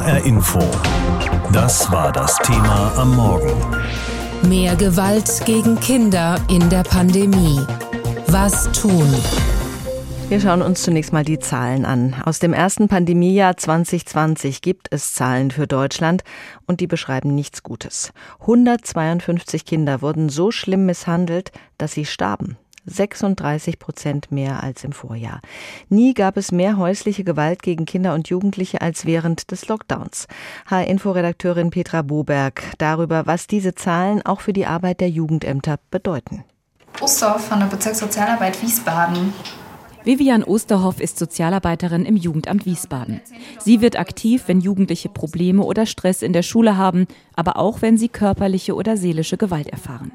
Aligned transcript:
HR 0.00 0.24
Info. 0.24 0.60
Das 1.52 1.92
war 1.92 2.10
das 2.10 2.38
Thema 2.38 2.90
am 2.96 3.14
Morgen. 3.16 3.52
Mehr 4.48 4.74
Gewalt 4.74 5.42
gegen 5.44 5.78
Kinder 5.78 6.40
in 6.48 6.70
der 6.70 6.84
Pandemie. 6.84 7.60
Was 8.26 8.72
tun? 8.72 9.14
Wir 10.30 10.40
schauen 10.40 10.62
uns 10.62 10.84
zunächst 10.84 11.12
mal 11.12 11.24
die 11.24 11.38
Zahlen 11.38 11.84
an. 11.84 12.16
Aus 12.24 12.38
dem 12.38 12.54
ersten 12.54 12.88
Pandemiejahr 12.88 13.58
2020 13.58 14.62
gibt 14.62 14.88
es 14.90 15.12
Zahlen 15.12 15.50
für 15.50 15.66
Deutschland 15.66 16.22
und 16.66 16.80
die 16.80 16.86
beschreiben 16.86 17.34
nichts 17.34 17.62
Gutes. 17.62 18.12
152 18.40 19.66
Kinder 19.66 20.00
wurden 20.00 20.30
so 20.30 20.50
schlimm 20.50 20.86
misshandelt, 20.86 21.52
dass 21.76 21.92
sie 21.92 22.06
starben. 22.06 22.56
36 22.86 23.78
Prozent 23.78 24.32
mehr 24.32 24.62
als 24.62 24.84
im 24.84 24.92
Vorjahr. 24.92 25.40
Nie 25.88 26.14
gab 26.14 26.36
es 26.36 26.52
mehr 26.52 26.76
häusliche 26.76 27.24
Gewalt 27.24 27.62
gegen 27.62 27.84
Kinder 27.84 28.14
und 28.14 28.28
Jugendliche 28.28 28.80
als 28.80 29.06
während 29.06 29.50
des 29.50 29.68
Lockdowns. 29.68 30.26
H-Info-Redakteurin 30.70 31.70
Petra 31.70 32.02
Boberg 32.02 32.62
darüber, 32.78 33.26
was 33.26 33.46
diese 33.46 33.74
Zahlen 33.74 34.22
auch 34.24 34.40
für 34.40 34.52
die 34.52 34.66
Arbeit 34.66 35.00
der 35.00 35.10
Jugendämter 35.10 35.78
bedeuten. 35.90 36.44
Osterhoff 37.00 37.46
von 37.46 37.60
der 37.60 37.66
Bezirkssozialarbeit 37.66 38.60
Wiesbaden. 38.62 39.32
Vivian 40.04 40.42
Osterhoff 40.42 40.98
ist 40.98 41.18
Sozialarbeiterin 41.18 42.06
im 42.06 42.16
Jugendamt 42.16 42.64
Wiesbaden. 42.64 43.20
Sie 43.58 43.82
wird 43.82 43.98
aktiv, 43.98 44.44
wenn 44.46 44.60
Jugendliche 44.60 45.10
Probleme 45.10 45.62
oder 45.62 45.84
Stress 45.84 46.22
in 46.22 46.32
der 46.32 46.42
Schule 46.42 46.78
haben, 46.78 47.06
aber 47.34 47.58
auch 47.58 47.82
wenn 47.82 47.98
sie 47.98 48.08
körperliche 48.08 48.74
oder 48.74 48.96
seelische 48.96 49.36
Gewalt 49.36 49.68
erfahren. 49.68 50.10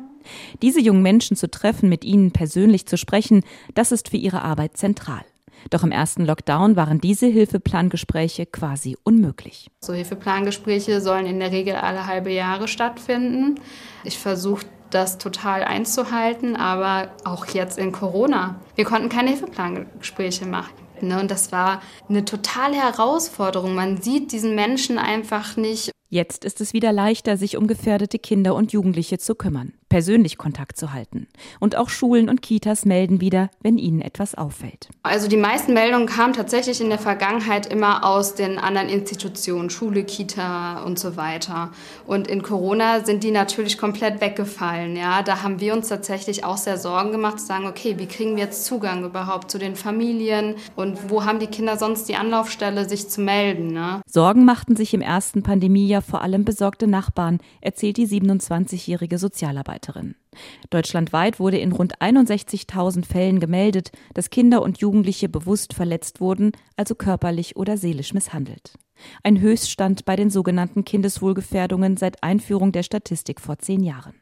Diese 0.62 0.80
jungen 0.80 1.02
Menschen 1.02 1.38
zu 1.38 1.50
treffen, 1.50 1.90
mit 1.90 2.04
ihnen 2.04 2.32
persönlich 2.32 2.86
zu 2.86 2.98
sprechen, 2.98 3.44
das 3.74 3.92
ist 3.92 4.10
für 4.10 4.18
ihre 4.18 4.42
Arbeit 4.42 4.78
zentral. 4.78 5.24
Doch 5.70 5.84
im 5.84 5.92
ersten 5.92 6.26
Lockdown 6.26 6.76
waren 6.76 7.02
diese 7.02 7.26
Hilfeplangespräche 7.26 8.46
quasi 8.46 8.98
unmöglich. 9.04 9.70
So 9.82 9.94
Hilfeplangespräche 9.94 11.02
sollen 11.02 11.26
in 11.26 11.40
der 11.40 11.52
Regel 11.52 11.76
alle 11.76 12.06
halbe 12.06 12.32
Jahre 12.32 12.68
stattfinden. 12.68 13.56
Ich 14.04 14.20
versuche 14.20 14.66
das 14.92 15.18
total 15.18 15.64
einzuhalten, 15.64 16.56
aber 16.56 17.10
auch 17.24 17.48
jetzt 17.48 17.78
in 17.78 17.92
Corona. 17.92 18.60
Wir 18.76 18.86
konnten 18.86 19.10
keine 19.10 19.30
Hilfeplangespräche 19.32 20.46
machen. 20.46 20.74
Ne? 21.02 21.20
Und 21.20 21.32
das 21.32 21.52
war 21.52 21.82
eine 22.08 22.26
totale 22.26 22.76
Herausforderung. 22.76 23.76
Man 23.76 24.02
sieht 24.02 24.32
diesen 24.32 24.56
Menschen 24.56 24.98
einfach 24.98 25.58
nicht. 25.58 25.92
Jetzt 26.10 26.46
ist 26.46 26.62
es 26.62 26.72
wieder 26.72 26.94
leichter, 26.94 27.36
sich 27.36 27.58
um 27.58 27.68
gefährdete 27.68 28.20
Kinder 28.20 28.56
und 28.56 28.72
Jugendliche 28.72 29.18
zu 29.18 29.36
kümmern, 29.36 29.74
persönlich 29.96 30.38
Kontakt 30.38 30.76
zu 30.76 30.92
halten. 30.92 31.28
Und 31.62 31.78
auch 31.78 31.88
Schulen 31.88 32.28
und 32.28 32.42
Kitas 32.42 32.84
melden 32.84 33.22
wieder, 33.22 33.50
wenn 33.62 33.78
ihnen 33.78 34.02
etwas 34.02 34.36
auffällt. 34.36 34.90
Also 35.04 35.30
die 35.30 35.38
meisten 35.38 35.74
Meldungen 35.74 36.06
kamen 36.06 36.34
tatsächlich 36.34 36.82
in 36.82 36.90
der 36.90 37.00
Vergangenheit 37.00 37.66
immer 37.66 38.04
aus 38.04 38.36
den 38.36 38.58
anderen 38.58 38.90
Institutionen, 38.90 39.70
Schule, 39.70 40.04
Kita 40.04 40.84
und 40.84 41.00
so 41.00 41.16
weiter. 41.16 41.72
Und 42.06 42.28
in 42.28 42.44
Corona 42.44 43.06
sind 43.06 43.24
die 43.24 43.32
natürlich 43.32 43.78
komplett 43.78 44.20
weggefallen. 44.20 44.98
Ja, 44.98 45.24
da 45.24 45.44
haben 45.44 45.62
wir 45.62 45.74
uns 45.74 45.88
tatsächlich 45.88 46.44
auch 46.44 46.58
sehr 46.58 46.78
Sorgen 46.78 47.14
gemacht, 47.14 47.40
zu 47.40 47.46
sagen, 47.46 47.66
okay, 47.66 47.96
wie 47.98 48.08
kriegen 48.08 48.36
wir 48.36 48.44
jetzt 48.44 48.66
Zugang 48.66 49.06
überhaupt 49.06 49.50
zu 49.50 49.58
den 49.58 49.78
Familien 49.78 50.56
und 50.76 51.10
wo 51.10 51.24
haben 51.24 51.40
die 51.40 51.48
Kinder 51.48 51.78
sonst 51.78 52.10
die 52.10 52.18
Anlaufstelle, 52.18 52.90
sich 52.90 53.08
zu 53.08 53.22
melden? 53.22 53.68
Ne? 53.72 54.02
Sorgen 54.06 54.44
machten 54.44 54.76
sich 54.76 54.94
im 54.94 55.00
ersten 55.00 55.42
Pandemiejahr 55.42 55.86
ja 55.86 56.02
vor 56.02 56.22
allem 56.22 56.44
besorgte 56.44 56.88
Nachbarn, 56.88 57.40
erzählt 57.62 57.96
die 57.96 58.08
27-jährige 58.08 59.18
Sozialarbeiterin. 59.18 59.85
Deutschlandweit 60.70 61.40
wurde 61.40 61.58
in 61.58 61.72
rund 61.72 62.02
61.000 62.02 63.06
Fällen 63.06 63.40
gemeldet, 63.40 63.92
dass 64.14 64.30
Kinder 64.30 64.62
und 64.62 64.80
Jugendliche 64.80 65.30
bewusst 65.30 65.74
verletzt 65.74 66.20
wurden, 66.20 66.52
also 66.76 66.96
körperlich 66.96 67.56
oder 67.56 67.78
seelisch 67.78 68.14
misshandelt. 68.14 68.74
Ein 69.24 69.40
Höchststand 69.40 70.06
bei 70.06 70.16
den 70.16 70.30
sogenannten 70.30 70.86
Kindeswohlgefährdungen 70.86 71.98
seit 71.98 72.24
Einführung 72.24 72.72
der 72.72 72.84
Statistik 72.84 73.42
vor 73.42 73.60
zehn 73.60 73.84
Jahren. 73.84 74.16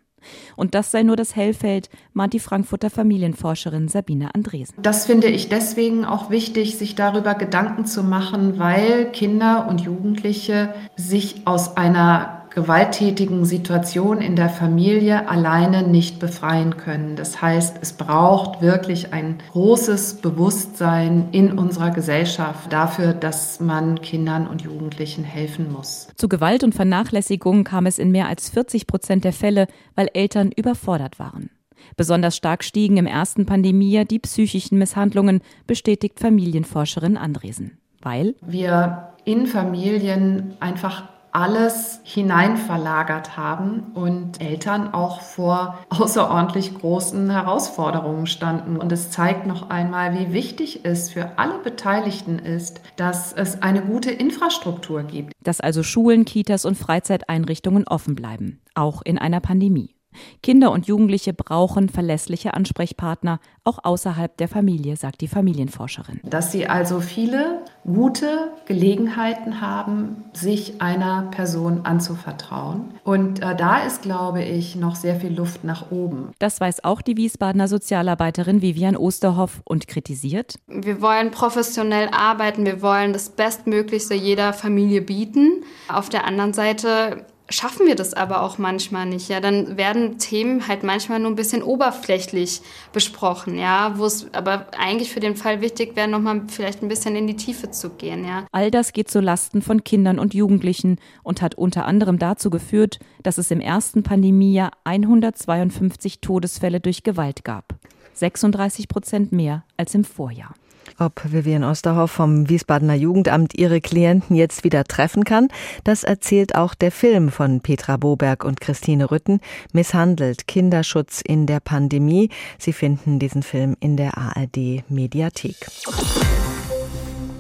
Und 0.55 0.75
das 0.75 0.91
sei 0.91 1.03
nur 1.03 1.15
das 1.15 1.35
Hellfeld, 1.35 1.89
mahnt 2.13 2.33
die 2.33 2.39
Frankfurter 2.39 2.89
Familienforscherin 2.89 3.87
Sabine 3.87 4.33
Andresen. 4.33 4.75
Das 4.81 5.05
finde 5.05 5.27
ich 5.27 5.49
deswegen 5.49 6.05
auch 6.05 6.29
wichtig, 6.29 6.77
sich 6.77 6.95
darüber 6.95 7.35
Gedanken 7.35 7.85
zu 7.85 8.03
machen, 8.03 8.59
weil 8.59 9.11
Kinder 9.11 9.67
und 9.67 9.81
Jugendliche 9.81 10.73
sich 10.95 11.41
aus 11.45 11.77
einer 11.77 12.42
gewalttätigen 12.53 13.45
Situation 13.45 14.21
in 14.21 14.35
der 14.35 14.49
Familie 14.49 15.27
alleine 15.27 15.83
nicht 15.83 16.19
befreien 16.19 16.77
können. 16.77 17.15
Das 17.15 17.41
heißt, 17.41 17.77
es 17.81 17.93
braucht 17.93 18.61
wirklich 18.61 19.11
ein 19.11 19.39
großes 19.51 20.15
Bewusstsein 20.15 21.29
in 21.31 21.57
unserer 21.57 21.91
Gesellschaft 21.91 22.71
dafür, 22.71 23.13
dass 23.13 23.59
man 23.59 24.01
Kindern 24.01 24.47
und 24.47 24.61
Jugendlichen 24.61 25.23
helfen 25.23 25.71
muss. 25.71 26.07
Zu 26.15 26.29
Gewalt 26.29 26.63
und 26.63 26.75
Vernachlässigung 26.75 27.63
kam 27.63 27.85
es 27.85 27.97
in 27.97 28.11
mehr 28.11 28.27
als 28.27 28.49
40 28.49 28.85
Prozent 28.85 29.23
der 29.23 29.33
Fälle, 29.33 29.67
weil 29.95 30.09
Eltern 30.13 30.51
überfordert 30.51 31.17
waren. 31.19 31.49
Besonders 31.97 32.37
stark 32.37 32.63
stiegen 32.63 32.97
im 32.97 33.07
ersten 33.07 33.45
Pandemiejahr 33.45 34.05
die 34.05 34.19
psychischen 34.19 34.77
Misshandlungen, 34.77 35.41
bestätigt 35.67 36.19
Familienforscherin 36.19 37.17
Andresen. 37.17 37.77
Weil 38.01 38.35
wir 38.41 39.09
in 39.25 39.47
Familien 39.47 40.53
einfach 40.59 41.03
alles 41.33 41.99
hineinverlagert 42.03 43.35
haben 43.35 43.91
und 43.95 44.39
Eltern 44.39 44.93
auch 44.93 45.21
vor 45.21 45.79
außerordentlich 45.89 46.77
großen 46.77 47.29
Herausforderungen 47.29 48.27
standen. 48.27 48.77
Und 48.77 48.91
es 48.91 49.09
zeigt 49.09 49.47
noch 49.47 49.69
einmal, 49.69 50.17
wie 50.17 50.31
wichtig 50.31 50.81
es 50.83 51.09
für 51.09 51.37
alle 51.37 51.57
Beteiligten 51.57 52.37
ist, 52.39 52.81
dass 52.95 53.33
es 53.33 53.61
eine 53.61 53.81
gute 53.81 54.11
Infrastruktur 54.11 55.03
gibt. 55.03 55.33
Dass 55.43 55.59
also 55.59 55.81
Schulen, 55.81 56.25
Kitas 56.25 56.65
und 56.65 56.77
Freizeiteinrichtungen 56.77 57.87
offen 57.87 58.15
bleiben, 58.15 58.61
auch 58.75 59.01
in 59.01 59.17
einer 59.17 59.39
Pandemie. 59.39 59.95
Kinder 60.41 60.71
und 60.71 60.87
Jugendliche 60.87 61.33
brauchen 61.33 61.89
verlässliche 61.89 62.53
Ansprechpartner, 62.53 63.39
auch 63.63 63.79
außerhalb 63.83 64.35
der 64.37 64.47
Familie, 64.47 64.95
sagt 64.97 65.21
die 65.21 65.27
Familienforscherin. 65.27 66.19
Dass 66.23 66.51
sie 66.51 66.67
also 66.67 66.99
viele 66.99 67.61
gute 67.85 68.51
Gelegenheiten 68.65 69.61
haben, 69.61 70.25
sich 70.33 70.81
einer 70.81 71.29
Person 71.31 71.81
anzuvertrauen. 71.83 72.93
Und 73.03 73.41
äh, 73.41 73.55
da 73.55 73.79
ist, 73.79 74.01
glaube 74.01 74.43
ich, 74.43 74.75
noch 74.75 74.95
sehr 74.95 75.15
viel 75.15 75.33
Luft 75.33 75.63
nach 75.63 75.91
oben. 75.91 76.31
Das 76.39 76.59
weiß 76.59 76.83
auch 76.83 77.01
die 77.01 77.17
Wiesbadener 77.17 77.67
Sozialarbeiterin 77.67 78.61
Vivian 78.61 78.95
Osterhoff 78.97 79.61
und 79.65 79.87
kritisiert. 79.87 80.55
Wir 80.67 81.01
wollen 81.01 81.31
professionell 81.31 82.09
arbeiten, 82.11 82.65
wir 82.65 82.81
wollen 82.81 83.13
das 83.13 83.29
Bestmöglichste 83.29 84.13
jeder 84.13 84.53
Familie 84.53 85.01
bieten. 85.01 85.63
Auf 85.87 86.09
der 86.09 86.25
anderen 86.25 86.53
Seite 86.53 87.25
schaffen 87.49 87.85
wir 87.85 87.95
das 87.95 88.13
aber 88.13 88.41
auch 88.41 88.57
manchmal 88.57 89.05
nicht. 89.05 89.29
Ja, 89.29 89.39
dann 89.39 89.77
werden 89.77 90.17
Themen 90.17 90.67
halt 90.67 90.83
manchmal 90.83 91.19
nur 91.19 91.31
ein 91.31 91.35
bisschen 91.35 91.63
oberflächlich 91.63 92.61
besprochen, 92.91 93.57
ja, 93.57 93.97
wo 93.97 94.05
es 94.05 94.33
aber 94.33 94.67
eigentlich 94.77 95.11
für 95.11 95.19
den 95.19 95.35
Fall 95.35 95.61
wichtig 95.61 95.95
wäre, 95.95 96.07
nochmal 96.07 96.43
vielleicht 96.47 96.81
ein 96.81 96.87
bisschen 96.87 97.15
in 97.15 97.27
die 97.27 97.35
Tiefe 97.35 97.71
zu 97.71 97.89
gehen, 97.91 98.25
ja. 98.25 98.45
All 98.51 98.71
das 98.71 98.93
geht 98.93 99.09
zu 99.09 99.19
Lasten 99.19 99.61
von 99.61 99.83
Kindern 99.83 100.19
und 100.19 100.33
Jugendlichen 100.33 100.99
und 101.23 101.41
hat 101.41 101.55
unter 101.55 101.85
anderem 101.85 102.19
dazu 102.19 102.49
geführt, 102.49 102.99
dass 103.21 103.37
es 103.37 103.51
im 103.51 103.59
ersten 103.59 104.03
Pandemiejahr 104.03 104.71
152 104.83 106.21
Todesfälle 106.21 106.79
durch 106.79 107.03
Gewalt 107.03 107.43
gab. 107.43 107.75
36 108.13 108.87
Prozent 108.87 109.31
mehr 109.31 109.63
als 109.77 109.95
im 109.95 110.03
Vorjahr. 110.03 110.53
Ob 110.99 111.21
Vivian 111.25 111.63
Osterhoff 111.63 112.11
vom 112.11 112.49
Wiesbadener 112.49 112.95
Jugendamt 112.95 113.57
ihre 113.57 113.81
Klienten 113.81 114.35
jetzt 114.35 114.63
wieder 114.63 114.83
treffen 114.83 115.23
kann, 115.23 115.47
das 115.83 116.03
erzählt 116.03 116.55
auch 116.55 116.75
der 116.75 116.91
Film 116.91 117.29
von 117.29 117.61
Petra 117.61 117.97
Boberg 117.97 118.43
und 118.43 118.61
Christine 118.61 119.11
Rütten, 119.11 119.39
Misshandelt 119.71 120.47
Kinderschutz 120.47 121.21
in 121.21 121.45
der 121.45 121.59
Pandemie. 121.59 122.29
Sie 122.57 122.73
finden 122.73 123.19
diesen 123.19 123.43
Film 123.43 123.75
in 123.79 123.97
der 123.97 124.17
ARD 124.17 124.83
Mediathek. 124.89 125.67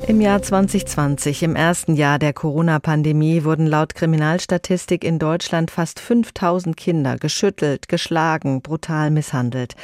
Im 0.05 0.19
Jahr 0.19 0.41
2020, 0.41 1.43
im 1.43 1.55
ersten 1.55 1.95
Jahr 1.95 2.19
der 2.19 2.33
Corona-Pandemie, 2.33 3.45
wurden 3.45 3.65
laut 3.65 3.95
Kriminalstatistik 3.95 5.01
in 5.01 5.17
Deutschland 5.17 5.71
fast 5.71 6.01
5000 6.01 6.75
Kinder 6.75 7.15
geschüttelt, 7.15 7.87
geschlagen, 7.87 8.61
brutal 8.61 9.11
misshandelt. 9.11 9.75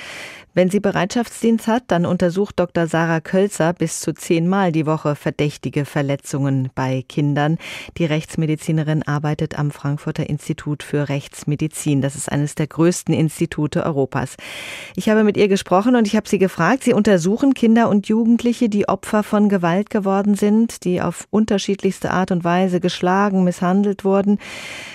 Wenn 0.56 0.72
sie 0.72 0.80
Bereitschaftsdienst 0.80 1.68
hat, 1.68 1.84
dann 1.88 2.07
untersucht 2.07 2.60
Dr. 2.60 2.88
Sarah 2.88 3.22
Kölzer 3.22 3.72
bis 3.74 4.00
zu 4.00 4.13
zehnmal 4.13 4.72
die 4.72 4.88
Woche 4.88 5.16
verdächtige 5.16 5.86
Verletzungen 5.86 6.69
bei 6.74 7.06
Kindern. 7.07 7.60
Die 8.00 8.06
Rechtsmedizinerin 8.06 9.04
arbeitet 9.04 9.60
am 9.60 9.69
Frankfurter 9.69 10.28
Institut 10.28 10.81
für 10.81 11.07
Rechtsmedizin. 11.07 12.01
Das 12.01 12.16
ist 12.16 12.31
eines 12.31 12.56
der 12.56 12.66
größten 12.66 13.13
Institute 13.13 13.84
Europas. 13.86 14.38
Ich 14.96 15.07
habe 15.07 15.24
mit 15.24 15.38
ihr 15.38 15.50
gesprochen 15.50 15.96
und 15.96 16.07
ich 16.07 16.16
habe 16.16 16.28
sie 16.28 16.40
gefragt, 16.40 16.84
sie 16.84 16.94
untersuchen 16.94 17.54
Kinder 17.54 17.88
und 17.88 18.07
Jugendliche, 18.07 18.69
die 18.69 18.90
Opfer 18.90 19.22
von 19.22 19.50
Gewalt 19.50 19.92
geworden 19.92 20.34
sind, 20.34 20.84
die 20.84 21.00
auf 21.00 21.28
unterschiedlichste 21.30 22.10
Art 22.10 22.31
und 22.31 22.44
Weise 22.44 22.80
geschlagen, 22.80 23.44
misshandelt 23.44 24.04
wurden. 24.04 24.40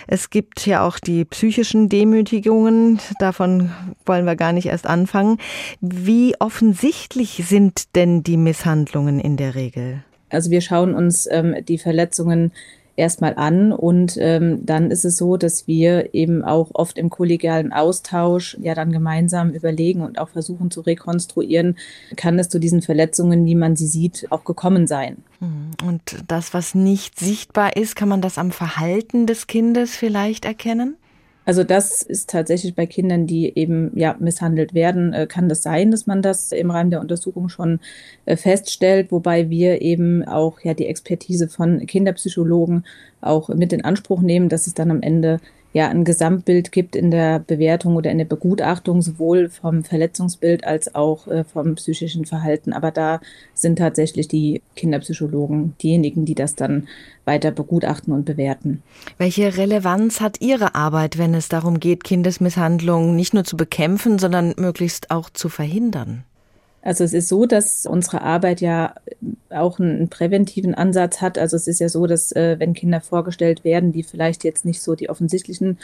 Es 0.09 0.31
gibt 0.31 0.67
ja 0.67 0.85
auch 0.85 0.99
die 0.99 1.25
psychischen 1.25 1.89
Demütigungen. 1.89 2.99
Davon 3.21 3.71
wollen 4.05 4.27
wir 4.27 4.35
gar 4.35 4.53
nicht 4.53 4.67
erst 4.67 4.89
anfangen. 4.89 5.39
Wie 5.81 6.35
offensichtlich 6.39 7.43
sind 7.47 7.95
denn 7.95 8.23
die 8.23 8.37
Misshandlungen 8.37 9.21
in 9.21 9.37
der 9.37 9.55
Regel? 9.55 10.05
Also 10.31 10.51
wir 10.51 10.61
schauen 10.61 10.95
uns 10.95 11.29
ähm, 11.31 11.55
die 11.67 11.79
Verletzungen 11.79 12.53
erstmal 12.97 13.35
an. 13.35 13.73
Und 13.73 14.17
ähm, 14.19 14.65
dann 14.65 14.91
ist 14.91 15.05
es 15.05 15.17
so, 15.17 15.37
dass 15.37 15.67
wir 15.67 16.15
eben 16.15 16.45
auch 16.45 16.71
oft 16.75 16.99
im 16.99 17.11
kollegialen 17.11 17.73
Austausch 17.73 18.57
ja 18.61 18.75
dann 18.75 18.93
gemeinsam 18.93 19.51
überlegen 19.51 20.03
und 20.03 20.19
auch 20.19 20.29
versuchen 20.29 20.71
zu 20.71 20.81
rekonstruieren, 20.81 21.77
kann 22.17 22.39
es 22.39 22.49
zu 22.49 22.59
diesen 22.59 22.83
Verletzungen, 22.83 23.45
wie 23.45 23.55
man 23.55 23.77
sie 23.77 23.87
sieht, 23.87 24.27
auch 24.31 24.45
gekommen 24.45 24.87
sein. 24.87 25.19
Hm. 25.41 25.71
Und 25.87 26.17
das, 26.29 26.55
was 26.55 26.75
nicht 26.75 27.19
sichtbar 27.19 27.77
ist, 27.77 27.97
kann 27.97 28.09
man 28.09 28.21
das 28.21 28.39
am 28.39 28.51
Verhalten 28.51 29.27
des 29.27 29.47
Kindes 29.47 29.97
vielleicht 29.97 30.45
erkennen? 30.45 30.97
Also 31.45 31.63
das 31.63 32.03
ist 32.03 32.31
tatsächlich 32.31 32.75
bei 32.75 32.87
Kindern, 32.87 33.27
die 33.27 33.57
eben 33.57 33.93
ja 33.95 34.17
misshandelt 34.19 34.73
werden, 34.75 35.13
äh, 35.13 35.27
kann 35.27 35.49
das 35.49 35.63
sein, 35.63 35.91
dass 35.91 36.07
man 36.07 36.23
das 36.23 36.53
im 36.53 36.71
Rahmen 36.71 36.91
der 36.91 37.01
Untersuchung 37.01 37.49
schon 37.49 37.81
äh, 38.25 38.37
feststellt, 38.37 39.13
wobei 39.13 39.51
wir 39.51 39.83
eben 39.83 40.27
auch 40.27 40.61
ja 40.61 40.75
die 40.75 40.87
Expertise 40.87 41.49
von 41.49 41.87
Kinderpsychologen 41.87 42.85
auch 43.21 43.49
mit 43.49 43.73
in 43.73 43.85
Anspruch 43.85 44.21
nehmen, 44.21 44.49
dass 44.49 44.67
es 44.67 44.75
dann 44.75 44.91
am 44.91 45.03
Ende 45.03 45.41
ja 45.75 45.89
ein 45.89 46.05
Gesamtbild 46.05 46.73
gibt 46.73 46.97
in 46.97 47.11
der 47.11 47.41
Bewertung 47.41 47.97
oder 47.97 48.11
in 48.11 48.19
der 48.19 48.25
Begutachtung, 48.25 49.03
sowohl 49.03 49.51
vom 49.51 49.83
Verletzungsbild 49.83 50.65
als 50.65 50.95
auch 50.95 51.27
äh, 51.27 51.45
vom 51.45 51.75
psychischen 51.75 52.25
Verhalten. 52.25 52.73
Aber 52.73 52.93
da 52.93 53.21
sind 53.55 53.81
tatsächlich 53.81 54.29
die 54.29 54.63
Kinderpsychologen 54.77 55.75
diejenigen, 55.83 56.25
die 56.25 56.37
das 56.37 56.55
dann 56.55 56.87
weiter 57.25 57.51
begutachten 57.51 58.15
und 58.15 58.25
bewerten. 58.25 58.83
Welche 59.19 59.57
Relevanz 59.57 60.21
hat 60.21 60.41
Ihre 60.41 60.77
Arbeit, 60.77 61.19
wenn 61.19 61.35
es 61.35 61.49
darum 61.49 61.81
geht, 61.81 62.05
Kindesmisshandlungen 62.05 63.17
nicht 63.17 63.35
nur 63.35 63.45
zu 63.45 63.57
bekämpfen, 63.57 64.21
sondern 64.21 64.55
möglichst 64.57 65.11
auch 65.11 65.29
zu 65.29 65.49
verhindern? 65.49 66.25
Also 66.85 67.03
es 67.03 67.15
ist 67.15 67.29
so, 67.29 67.47
dass 67.47 67.87
unsere 67.87 68.21
Arbeit 68.21 68.61
ja 68.61 68.95
auch 69.49 69.81
einen 69.81 70.09
präventiven 70.09 70.75
Ansatz 70.75 71.23
hat. 71.23 71.39
Also 71.39 71.57
es 71.57 71.67
ist 71.67 71.81
ja 71.81 71.89
so, 71.89 72.07
dass 72.07 72.31
äh, 72.33 72.57
wenn 72.59 72.75
Kinder 72.75 73.01
vorgestellt 73.01 73.65
werden, 73.65 73.91
die 73.91 74.03
vielleicht 74.03 74.45
jetzt 74.45 74.67
nicht 74.67 74.83
so 74.83 74.95
die 74.95 75.09
offensichtlichen 75.09 75.79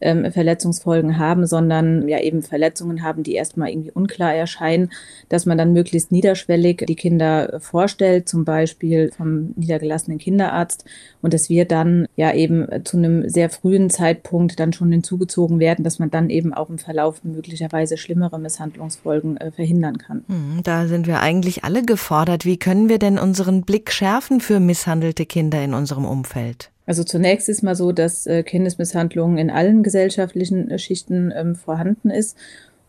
ähm, 0.00 0.30
Verletzungsfolgen 0.30 1.18
haben, 1.18 1.46
sondern 1.46 2.08
ja 2.08 2.20
eben 2.20 2.42
Verletzungen 2.42 3.02
haben, 3.02 3.22
die 3.22 3.34
erstmal 3.34 3.70
irgendwie 3.70 3.90
unklar 3.90 4.34
erscheinen, 4.34 4.90
dass 5.28 5.46
man 5.46 5.58
dann 5.58 5.72
möglichst 5.72 6.12
niederschwellig 6.12 6.84
die 6.88 6.96
Kinder 6.96 7.58
vorstellt, 7.60 8.28
zum 8.28 8.44
Beispiel 8.44 9.10
vom 9.16 9.52
niedergelassenen 9.56 10.18
Kinderarzt 10.18 10.84
und 11.22 11.34
dass 11.34 11.48
wir 11.48 11.64
dann 11.64 12.06
ja 12.16 12.32
eben 12.34 12.66
zu 12.84 12.96
einem 12.96 13.28
sehr 13.28 13.50
frühen 13.50 13.90
Zeitpunkt 13.90 14.60
dann 14.60 14.72
schon 14.72 14.92
hinzugezogen 14.92 15.58
werden, 15.58 15.84
dass 15.84 15.98
man 15.98 16.10
dann 16.10 16.30
eben 16.30 16.52
auch 16.52 16.70
im 16.70 16.78
Verlauf 16.78 17.24
möglicherweise 17.24 17.96
schlimmere 17.96 18.38
Misshandlungsfolgen 18.38 19.36
äh, 19.36 19.50
verhindern 19.50 19.98
kann. 19.98 20.24
Hm, 20.28 20.60
da 20.62 20.86
sind 20.86 21.06
wir 21.06 21.20
eigentlich 21.20 21.64
alle 21.64 21.82
gefordert. 21.82 22.44
Wie 22.44 22.58
können 22.58 22.88
wir 22.88 22.98
denn 22.98 23.18
unseren 23.18 23.62
Blick 23.62 23.90
schärfen 23.90 24.40
für 24.40 24.60
misshandelte 24.60 25.26
Kinder 25.26 25.62
in 25.62 25.74
unserem 25.74 26.04
Umfeld? 26.04 26.70
Also 26.86 27.02
zunächst 27.02 27.48
ist 27.48 27.62
mal 27.62 27.74
so, 27.74 27.92
dass 27.92 28.26
äh, 28.26 28.44
Kindesmisshandlung 28.44 29.38
in 29.38 29.50
allen 29.50 29.82
gesellschaftlichen 29.82 30.70
äh, 30.70 30.78
Schichten 30.78 31.32
ähm, 31.34 31.56
vorhanden 31.56 32.10
ist 32.10 32.36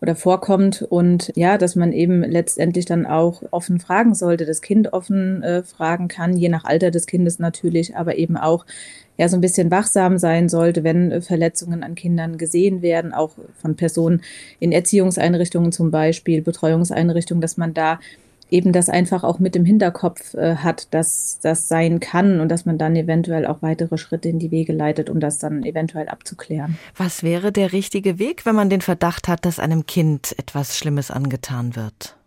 oder 0.00 0.14
vorkommt. 0.14 0.82
Und 0.82 1.32
ja, 1.34 1.58
dass 1.58 1.74
man 1.74 1.92
eben 1.92 2.22
letztendlich 2.22 2.84
dann 2.84 3.06
auch 3.06 3.42
offen 3.50 3.80
fragen 3.80 4.14
sollte, 4.14 4.46
das 4.46 4.62
Kind 4.62 4.92
offen 4.92 5.42
äh, 5.42 5.64
fragen 5.64 6.06
kann, 6.06 6.36
je 6.36 6.48
nach 6.48 6.64
Alter 6.64 6.92
des 6.92 7.06
Kindes 7.06 7.40
natürlich, 7.40 7.96
aber 7.96 8.16
eben 8.16 8.36
auch 8.36 8.64
ja 9.16 9.28
so 9.28 9.36
ein 9.36 9.40
bisschen 9.40 9.72
wachsam 9.72 10.18
sein 10.18 10.48
sollte, 10.48 10.84
wenn 10.84 11.10
äh, 11.10 11.20
Verletzungen 11.20 11.82
an 11.82 11.96
Kindern 11.96 12.38
gesehen 12.38 12.82
werden, 12.82 13.12
auch 13.12 13.32
von 13.60 13.74
Personen 13.74 14.22
in 14.60 14.70
Erziehungseinrichtungen 14.70 15.72
zum 15.72 15.90
Beispiel, 15.90 16.40
Betreuungseinrichtungen, 16.42 17.40
dass 17.40 17.56
man 17.56 17.74
da 17.74 17.98
eben 18.50 18.72
das 18.72 18.88
einfach 18.88 19.24
auch 19.24 19.38
mit 19.38 19.56
im 19.56 19.64
Hinterkopf 19.64 20.34
äh, 20.34 20.56
hat, 20.56 20.92
dass 20.92 21.38
das 21.40 21.68
sein 21.68 22.00
kann 22.00 22.40
und 22.40 22.48
dass 22.48 22.66
man 22.66 22.78
dann 22.78 22.96
eventuell 22.96 23.46
auch 23.46 23.62
weitere 23.62 23.98
Schritte 23.98 24.28
in 24.28 24.38
die 24.38 24.50
Wege 24.50 24.72
leitet, 24.72 25.10
um 25.10 25.20
das 25.20 25.38
dann 25.38 25.64
eventuell 25.64 26.08
abzuklären. 26.08 26.78
Was 26.96 27.22
wäre 27.22 27.52
der 27.52 27.72
richtige 27.72 28.18
Weg, 28.18 28.46
wenn 28.46 28.54
man 28.54 28.70
den 28.70 28.80
Verdacht 28.80 29.28
hat, 29.28 29.44
dass 29.44 29.58
einem 29.58 29.86
Kind 29.86 30.34
etwas 30.38 30.76
Schlimmes 30.76 31.10
angetan 31.10 31.76
wird? 31.76 32.18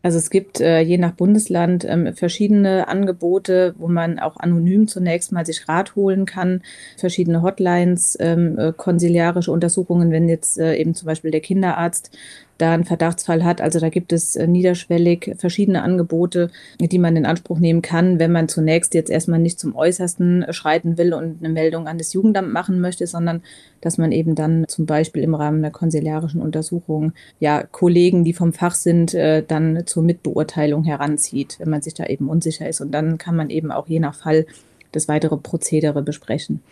Also 0.00 0.18
es 0.18 0.30
gibt 0.30 0.60
äh, 0.60 0.80
je 0.80 0.96
nach 0.96 1.12
Bundesland 1.12 1.84
ähm, 1.84 2.14
verschiedene 2.14 2.86
Angebote, 2.86 3.74
wo 3.78 3.88
man 3.88 4.20
auch 4.20 4.36
anonym 4.36 4.86
zunächst 4.86 5.32
mal 5.32 5.44
sich 5.44 5.68
Rat 5.68 5.96
holen 5.96 6.24
kann, 6.24 6.62
verschiedene 6.96 7.42
Hotlines, 7.42 8.16
ähm, 8.20 8.56
äh, 8.58 8.72
konsiliarische 8.72 9.50
Untersuchungen, 9.50 10.12
wenn 10.12 10.28
jetzt 10.28 10.58
äh, 10.58 10.76
eben 10.76 10.94
zum 10.94 11.06
Beispiel 11.06 11.32
der 11.32 11.40
Kinderarzt 11.40 12.16
da 12.58 12.74
einen 12.74 12.84
Verdachtsfall 12.84 13.44
hat. 13.44 13.60
Also 13.60 13.80
da 13.80 13.88
gibt 13.88 14.12
es 14.12 14.36
äh, 14.36 14.46
niederschwellig 14.46 15.34
verschiedene 15.38 15.82
Angebote, 15.82 16.50
die 16.80 16.98
man 16.98 17.16
in 17.16 17.24
Anspruch 17.24 17.58
nehmen 17.58 17.82
kann, 17.82 18.18
wenn 18.18 18.32
man 18.32 18.48
zunächst 18.48 18.94
jetzt 18.94 19.10
erstmal 19.10 19.38
nicht 19.38 19.58
zum 19.58 19.74
Äußersten 19.74 20.46
schreiten 20.50 20.98
will 20.98 21.14
und 21.14 21.38
eine 21.38 21.52
Meldung 21.52 21.86
an 21.86 21.98
das 21.98 22.12
Jugendamt 22.12 22.52
machen 22.52 22.80
möchte, 22.80 23.06
sondern 23.06 23.42
dass 23.80 23.96
man 23.96 24.12
eben 24.12 24.34
dann 24.34 24.64
zum 24.68 24.86
Beispiel 24.86 25.22
im 25.22 25.34
Rahmen 25.34 25.62
der 25.62 25.70
konsiliarischen 25.70 26.42
Untersuchung 26.42 27.12
ja 27.38 27.62
Kollegen, 27.62 28.24
die 28.24 28.32
vom 28.32 28.52
Fach 28.52 28.74
sind, 28.74 29.14
äh, 29.14 29.42
dann 29.46 29.84
zur 29.86 30.02
Mitbeurteilung 30.02 30.84
heranzieht, 30.84 31.56
wenn 31.60 31.70
man 31.70 31.82
sich 31.82 31.94
da 31.94 32.06
eben 32.06 32.28
unsicher 32.28 32.68
ist. 32.68 32.80
Und 32.80 32.92
dann 32.92 33.18
kann 33.18 33.36
man 33.36 33.50
eben 33.50 33.70
auch 33.70 33.86
je 33.86 34.00
nach 34.00 34.16
Fall 34.16 34.46
das 34.92 35.08
weitere 35.08 35.36
Prozedere 35.36 36.02
besprechen. 36.02 36.62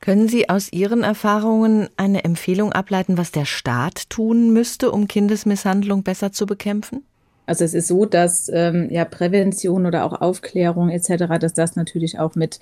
Können 0.00 0.28
Sie 0.28 0.48
aus 0.48 0.72
Ihren 0.72 1.02
Erfahrungen 1.02 1.88
eine 1.96 2.24
Empfehlung 2.24 2.72
ableiten, 2.72 3.18
was 3.18 3.32
der 3.32 3.44
Staat 3.44 4.10
tun 4.10 4.52
müsste, 4.52 4.90
um 4.90 5.08
Kindesmisshandlung 5.08 6.02
besser 6.02 6.32
zu 6.32 6.46
bekämpfen? 6.46 7.04
Also 7.46 7.64
es 7.64 7.74
ist 7.74 7.88
so, 7.88 8.06
dass 8.06 8.50
ähm, 8.52 8.88
ja 8.90 9.04
Prävention 9.04 9.86
oder 9.86 10.04
auch 10.04 10.20
Aufklärung 10.20 10.88
etc., 10.88 11.38
dass 11.38 11.52
das 11.52 11.76
natürlich 11.76 12.18
auch 12.18 12.34
mit 12.34 12.58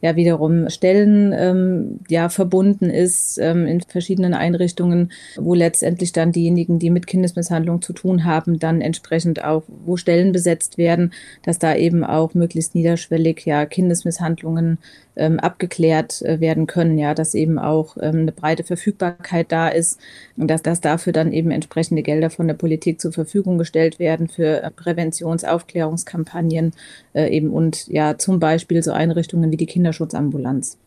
ja 0.00 0.16
wiederum 0.16 0.68
Stellen 0.70 1.32
ähm, 1.32 2.00
ja 2.08 2.28
verbunden 2.28 2.90
ist 2.90 3.38
ähm, 3.38 3.66
in 3.66 3.80
verschiedenen 3.80 4.34
Einrichtungen, 4.34 5.12
wo 5.36 5.54
letztendlich 5.54 6.12
dann 6.12 6.32
diejenigen, 6.32 6.78
die 6.78 6.90
mit 6.90 7.06
Kindesmisshandlung 7.06 7.80
zu 7.80 7.92
tun 7.92 8.24
haben, 8.24 8.58
dann 8.58 8.80
entsprechend 8.80 9.44
auch, 9.44 9.62
wo 9.68 9.96
Stellen 9.96 10.32
besetzt 10.32 10.78
werden, 10.78 11.12
dass 11.42 11.58
da 11.58 11.74
eben 11.74 12.04
auch 12.04 12.34
möglichst 12.34 12.74
niederschwellig 12.74 13.46
ja 13.46 13.66
Kindesmisshandlungen 13.66 14.78
ähm, 15.16 15.38
abgeklärt 15.38 16.20
äh, 16.22 16.40
werden 16.40 16.66
können, 16.66 16.98
ja, 16.98 17.14
dass 17.14 17.34
eben 17.34 17.58
auch 17.58 17.96
ähm, 18.00 18.22
eine 18.22 18.32
breite 18.32 18.64
Verfügbarkeit 18.64 19.52
da 19.52 19.68
ist 19.68 20.00
und 20.36 20.48
dass, 20.48 20.62
dass 20.62 20.80
dafür 20.80 21.12
dann 21.12 21.32
eben 21.32 21.50
entsprechende 21.50 22.02
Gelder 22.02 22.30
von 22.30 22.48
der 22.48 22.54
Politik 22.54 23.00
zur 23.00 23.12
Verfügung 23.12 23.58
gestellt 23.58 23.98
werden 23.98 24.28
für 24.28 24.62
äh, 24.62 24.70
Präventions-, 24.70 25.44
Aufklärungskampagnen 25.44 26.72
äh, 27.14 27.28
eben 27.30 27.50
und 27.50 27.86
ja 27.86 28.18
zum 28.18 28.40
Beispiel 28.40 28.82
so 28.82 28.92
Einrichtungen 28.92 29.50
wie 29.52 29.56
die 29.56 29.66
Kinder 29.66 29.84
Kinderschutzambulanz. 29.84 30.78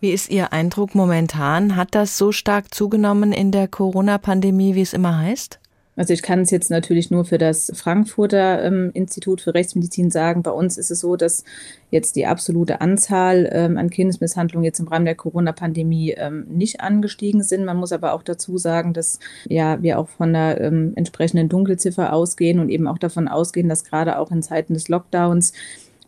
Wie 0.00 0.10
ist 0.10 0.30
Ihr 0.30 0.52
Eindruck 0.52 0.94
momentan? 0.94 1.76
Hat 1.76 1.94
das 1.94 2.18
so 2.18 2.32
stark 2.32 2.74
zugenommen 2.74 3.32
in 3.32 3.50
der 3.50 3.68
Corona-Pandemie, 3.68 4.74
wie 4.74 4.82
es 4.82 4.92
immer 4.92 5.18
heißt? 5.18 5.61
Also 5.94 6.14
ich 6.14 6.22
kann 6.22 6.40
es 6.40 6.50
jetzt 6.50 6.70
natürlich 6.70 7.10
nur 7.10 7.26
für 7.26 7.36
das 7.36 7.70
Frankfurter 7.74 8.64
ähm, 8.64 8.90
Institut 8.94 9.42
für 9.42 9.54
Rechtsmedizin 9.54 10.10
sagen. 10.10 10.42
Bei 10.42 10.50
uns 10.50 10.78
ist 10.78 10.90
es 10.90 11.00
so, 11.00 11.16
dass 11.16 11.44
jetzt 11.90 12.16
die 12.16 12.26
absolute 12.26 12.80
Anzahl 12.80 13.48
ähm, 13.52 13.76
an 13.76 13.90
Kindesmisshandlungen 13.90 14.64
jetzt 14.64 14.80
im 14.80 14.88
Rahmen 14.88 15.04
der 15.04 15.14
Corona-Pandemie 15.14 16.12
ähm, 16.16 16.46
nicht 16.48 16.80
angestiegen 16.80 17.42
sind. 17.42 17.66
Man 17.66 17.76
muss 17.76 17.92
aber 17.92 18.14
auch 18.14 18.22
dazu 18.22 18.56
sagen, 18.56 18.94
dass 18.94 19.18
ja 19.48 19.82
wir 19.82 19.98
auch 19.98 20.08
von 20.08 20.32
der 20.32 20.62
ähm, 20.62 20.92
entsprechenden 20.96 21.50
Dunkelziffer 21.50 22.14
ausgehen 22.14 22.58
und 22.58 22.70
eben 22.70 22.88
auch 22.88 22.98
davon 22.98 23.28
ausgehen, 23.28 23.68
dass 23.68 23.84
gerade 23.84 24.18
auch 24.18 24.30
in 24.30 24.42
Zeiten 24.42 24.72
des 24.72 24.88
Lockdowns 24.88 25.52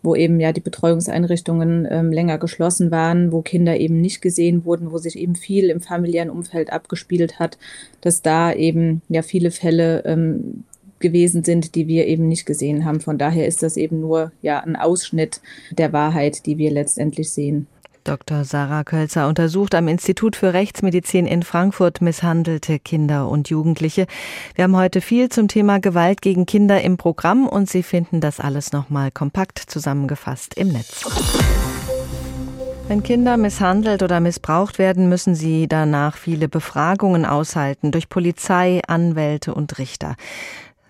wo 0.05 0.15
eben 0.15 0.39
ja 0.39 0.53
die 0.53 0.61
Betreuungseinrichtungen 0.61 1.89
ähm, 1.91 2.13
länger 2.13 2.39
geschlossen 2.39 2.91
waren, 2.91 3.33
wo 3.33 3.43
Kinder 3.43 3.77
eben 3.79 4.01
nicht 4.01 4.21
gesehen 4.21 4.65
wurden, 4.65 4.93
wo 4.93 4.99
sich 4.99 5.19
eben 5.19 5.35
viel 5.35 5.71
im 5.71 5.81
familiären 5.81 6.31
Umfeld 6.31 6.73
abgespielt 6.73 7.39
hat, 7.39 7.59
dass 8.03 8.23
da 8.23 8.53
eben 8.53 9.03
ja 9.09 9.23
viele 9.23 9.51
Fälle 9.51 10.05
ähm, 10.05 10.65
gewesen 11.01 11.43
sind, 11.43 11.75
die 11.75 11.89
wir 11.89 12.07
eben 12.07 12.29
nicht 12.29 12.47
gesehen 12.47 12.85
haben. 12.85 13.01
Von 13.01 13.19
daher 13.19 13.47
ist 13.47 13.63
das 13.63 13.77
eben 13.77 14.01
nur 14.01 14.33
ja 14.43 14.61
ein 14.61 14.77
Ausschnitt 14.77 15.41
der 15.71 15.93
Wahrheit, 15.93 16.47
die 16.47 16.59
wir 16.59 16.71
letztendlich 16.71 17.31
sehen. 17.31 17.67
Dr. 18.05 18.45
Sarah 18.45 18.85
Kölzer 18.85 19.27
untersucht 19.29 19.75
am 19.75 19.89
Institut 19.89 20.37
für 20.37 20.53
Rechtsmedizin 20.53 21.27
in 21.27 21.43
Frankfurt 21.43 22.03
misshandelte 22.03 22.79
Kinder 22.79 23.29
und 23.29 23.49
Jugendliche. 23.49 24.07
Wir 24.55 24.65
haben 24.65 24.77
heute 24.77 25.01
viel 25.01 25.31
zum 25.31 25.49
Thema 25.49 25.81
Gewalt 25.81 26.21
gegen 26.21 26.45
Kinder 26.45 26.83
im 26.83 26.99
Programm 26.99 27.49
und 27.49 27.69
Sie 27.71 27.83
finden 27.83 28.21
das 28.21 28.41
alles 28.41 28.73
nochmal 28.73 29.11
kompakt 29.11 29.59
zusammengefasst 29.59 30.55
im 30.55 30.69
Netz. 30.69 31.05
Wenn 32.87 33.03
Kinder 33.03 33.39
misshandelt 33.39 34.03
oder 34.03 34.21
missbraucht 34.21 34.79
werden, 34.79 35.09
müssen 35.09 35.35
sie 35.35 35.67
danach 35.67 36.19
viele 36.19 36.49
Befragungen 36.49 37.25
aushalten 37.25 37.91
durch 37.91 38.11
Polizei, 38.11 38.83
Anwälte 38.87 39.55
und 39.55 39.79
Richter. 39.79 40.17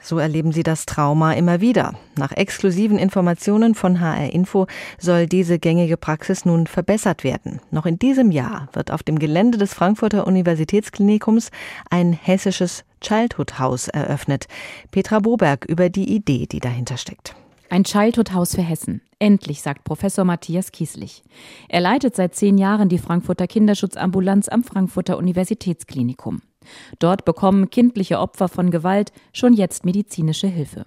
So 0.04 0.18
erleben 0.18 0.52
sie 0.52 0.62
das 0.62 0.84
Trauma 0.84 1.32
immer 1.32 1.62
wieder. 1.62 1.94
Nach 2.18 2.30
exklusiven 2.30 2.99
Informationen 2.99 3.75
von 3.75 4.00
HR 4.00 4.34
Info 4.34 4.66
soll 4.99 5.26
diese 5.26 5.58
gängige 5.58 5.96
Praxis 5.96 6.44
nun 6.44 6.66
verbessert 6.66 7.25
werden. 7.25 7.61
Noch 7.70 7.87
in 7.87 7.99
diesem 7.99 8.30
Jahr 8.30 8.68
wird 8.75 8.90
auf 8.90 9.02
dem 9.02 9.18
Gelände 9.18 9.56
des 9.56 9.73
Frankfurter 9.73 10.26
Universitätsklinikums 10.26 11.50
ein 11.88 12.12
hessisches 12.12 12.84
Childhood 13.00 13.58
House 13.58 13.88
eröffnet. 13.88 14.46
Petra 14.90 15.20
Boberg 15.20 15.64
über 15.64 15.88
die 15.88 16.14
Idee, 16.14 16.46
die 16.52 16.61
dahinter 16.61 16.99
steckt. 16.99 17.34
Ein 17.71 17.85
Childhood-Haus 17.85 18.54
für 18.54 18.62
Hessen. 18.62 19.00
Endlich, 19.18 19.62
sagt 19.62 19.85
Professor 19.85 20.25
Matthias 20.25 20.71
Kieslich. 20.71 21.25
Er 21.68 21.80
leitet 21.80 22.14
seit 22.14 22.35
zehn 22.35 22.59
Jahren 22.59 22.88
die 22.88 22.99
Frankfurter 22.99 23.47
Kinderschutzambulanz 23.47 24.49
am 24.49 24.64
Frankfurter 24.64 25.16
Universitätsklinikum. 25.16 26.42
Dort 26.99 27.25
bekommen 27.25 27.71
kindliche 27.71 28.18
Opfer 28.18 28.49
von 28.49 28.71
Gewalt 28.71 29.12
schon 29.33 29.54
jetzt 29.54 29.85
medizinische 29.85 30.47
Hilfe. 30.47 30.85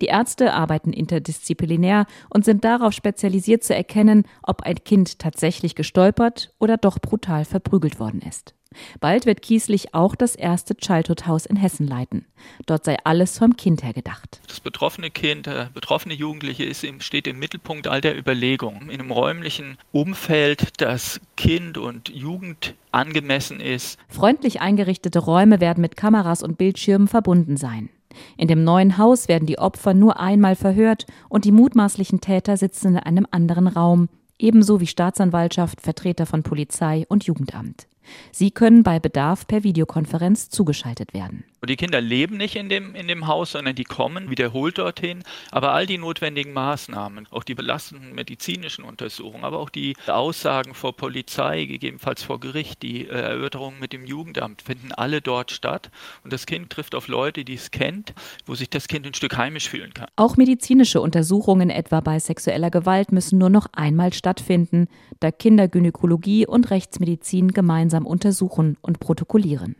Die 0.00 0.06
Ärzte 0.06 0.52
arbeiten 0.52 0.92
interdisziplinär 0.92 2.06
und 2.30 2.44
sind 2.44 2.64
darauf 2.64 2.92
spezialisiert 2.92 3.64
zu 3.64 3.74
erkennen, 3.74 4.24
ob 4.42 4.62
ein 4.62 4.84
Kind 4.84 5.18
tatsächlich 5.18 5.74
gestolpert 5.74 6.54
oder 6.58 6.76
doch 6.76 6.98
brutal 6.98 7.44
verprügelt 7.44 7.98
worden 7.98 8.20
ist. 8.20 8.54
Bald 9.00 9.26
wird 9.26 9.42
Kieslich 9.42 9.94
auch 9.94 10.14
das 10.14 10.34
erste 10.36 10.76
Childhood-Haus 10.76 11.46
in 11.46 11.56
Hessen 11.56 11.86
leiten. 11.86 12.26
Dort 12.66 12.84
sei 12.84 12.96
alles 13.04 13.38
vom 13.38 13.56
Kind 13.56 13.82
her 13.82 13.92
gedacht. 13.92 14.40
Das 14.46 14.60
betroffene 14.60 15.10
Kind, 15.10 15.46
der 15.46 15.70
betroffene 15.72 16.14
Jugendliche 16.14 16.64
ist, 16.64 16.86
steht 17.00 17.26
im 17.26 17.38
Mittelpunkt 17.38 17.86
all 17.86 18.00
der 18.00 18.18
Überlegungen. 18.18 18.90
In 18.90 19.00
einem 19.00 19.10
räumlichen 19.10 19.78
Umfeld, 19.92 20.80
das 20.80 21.20
Kind 21.36 21.78
und 21.78 22.08
Jugend 22.08 22.74
angemessen 22.90 23.60
ist. 23.60 23.98
Freundlich 24.08 24.60
eingerichtete 24.60 25.18
Räume 25.18 25.60
werden 25.60 25.80
mit 25.80 25.96
Kameras 25.96 26.42
und 26.42 26.58
Bildschirmen 26.58 27.08
verbunden 27.08 27.56
sein. 27.56 27.88
In 28.36 28.48
dem 28.48 28.64
neuen 28.64 28.98
Haus 28.98 29.28
werden 29.28 29.46
die 29.46 29.58
Opfer 29.58 29.94
nur 29.94 30.20
einmal 30.20 30.56
verhört 30.56 31.06
und 31.28 31.44
die 31.44 31.52
mutmaßlichen 31.52 32.20
Täter 32.20 32.56
sitzen 32.56 32.88
in 32.88 32.98
einem 32.98 33.26
anderen 33.30 33.66
Raum, 33.66 34.08
ebenso 34.38 34.80
wie 34.80 34.86
Staatsanwaltschaft, 34.86 35.80
Vertreter 35.80 36.26
von 36.26 36.42
Polizei 36.42 37.06
und 37.08 37.24
Jugendamt. 37.24 37.86
Sie 38.30 38.50
können 38.50 38.82
bei 38.82 38.98
Bedarf 38.98 39.46
per 39.46 39.62
Videokonferenz 39.62 40.48
zugeschaltet 40.48 41.14
werden. 41.14 41.44
Die 41.64 41.76
Kinder 41.76 42.00
leben 42.00 42.38
nicht 42.38 42.56
in 42.56 42.68
dem, 42.68 42.96
in 42.96 43.06
dem 43.06 43.28
Haus, 43.28 43.52
sondern 43.52 43.76
die 43.76 43.84
kommen 43.84 44.30
wiederholt 44.30 44.78
dorthin. 44.78 45.22
Aber 45.52 45.72
all 45.72 45.86
die 45.86 45.96
notwendigen 45.96 46.52
Maßnahmen, 46.52 47.28
auch 47.30 47.44
die 47.44 47.54
belastenden 47.54 48.16
medizinischen 48.16 48.84
Untersuchungen, 48.84 49.44
aber 49.44 49.60
auch 49.60 49.70
die 49.70 49.94
Aussagen 50.08 50.74
vor 50.74 50.96
Polizei, 50.96 51.66
gegebenenfalls 51.66 52.24
vor 52.24 52.40
Gericht, 52.40 52.82
die 52.82 53.06
äh, 53.06 53.12
Erörterungen 53.12 53.78
mit 53.78 53.92
dem 53.92 54.04
Jugendamt, 54.04 54.62
finden 54.62 54.90
alle 54.90 55.20
dort 55.20 55.52
statt. 55.52 55.92
Und 56.24 56.32
das 56.32 56.46
Kind 56.46 56.70
trifft 56.70 56.96
auf 56.96 57.06
Leute, 57.06 57.44
die 57.44 57.54
es 57.54 57.70
kennt, 57.70 58.12
wo 58.44 58.56
sich 58.56 58.68
das 58.68 58.88
Kind 58.88 59.06
ein 59.06 59.14
Stück 59.14 59.36
heimisch 59.36 59.68
fühlen 59.68 59.94
kann. 59.94 60.08
Auch 60.16 60.36
medizinische 60.36 61.00
Untersuchungen 61.00 61.70
etwa 61.70 62.00
bei 62.00 62.18
sexueller 62.18 62.70
Gewalt 62.70 63.12
müssen 63.12 63.38
nur 63.38 63.50
noch 63.50 63.66
einmal 63.72 64.12
stattfinden, 64.12 64.88
da 65.20 65.30
Kindergynäkologie 65.30 66.44
und 66.44 66.70
Rechtsmedizin 66.72 67.52
gemeinsam 67.92 68.06
untersuchen 68.06 68.78
und 68.80 69.00
protokollieren. 69.00 69.76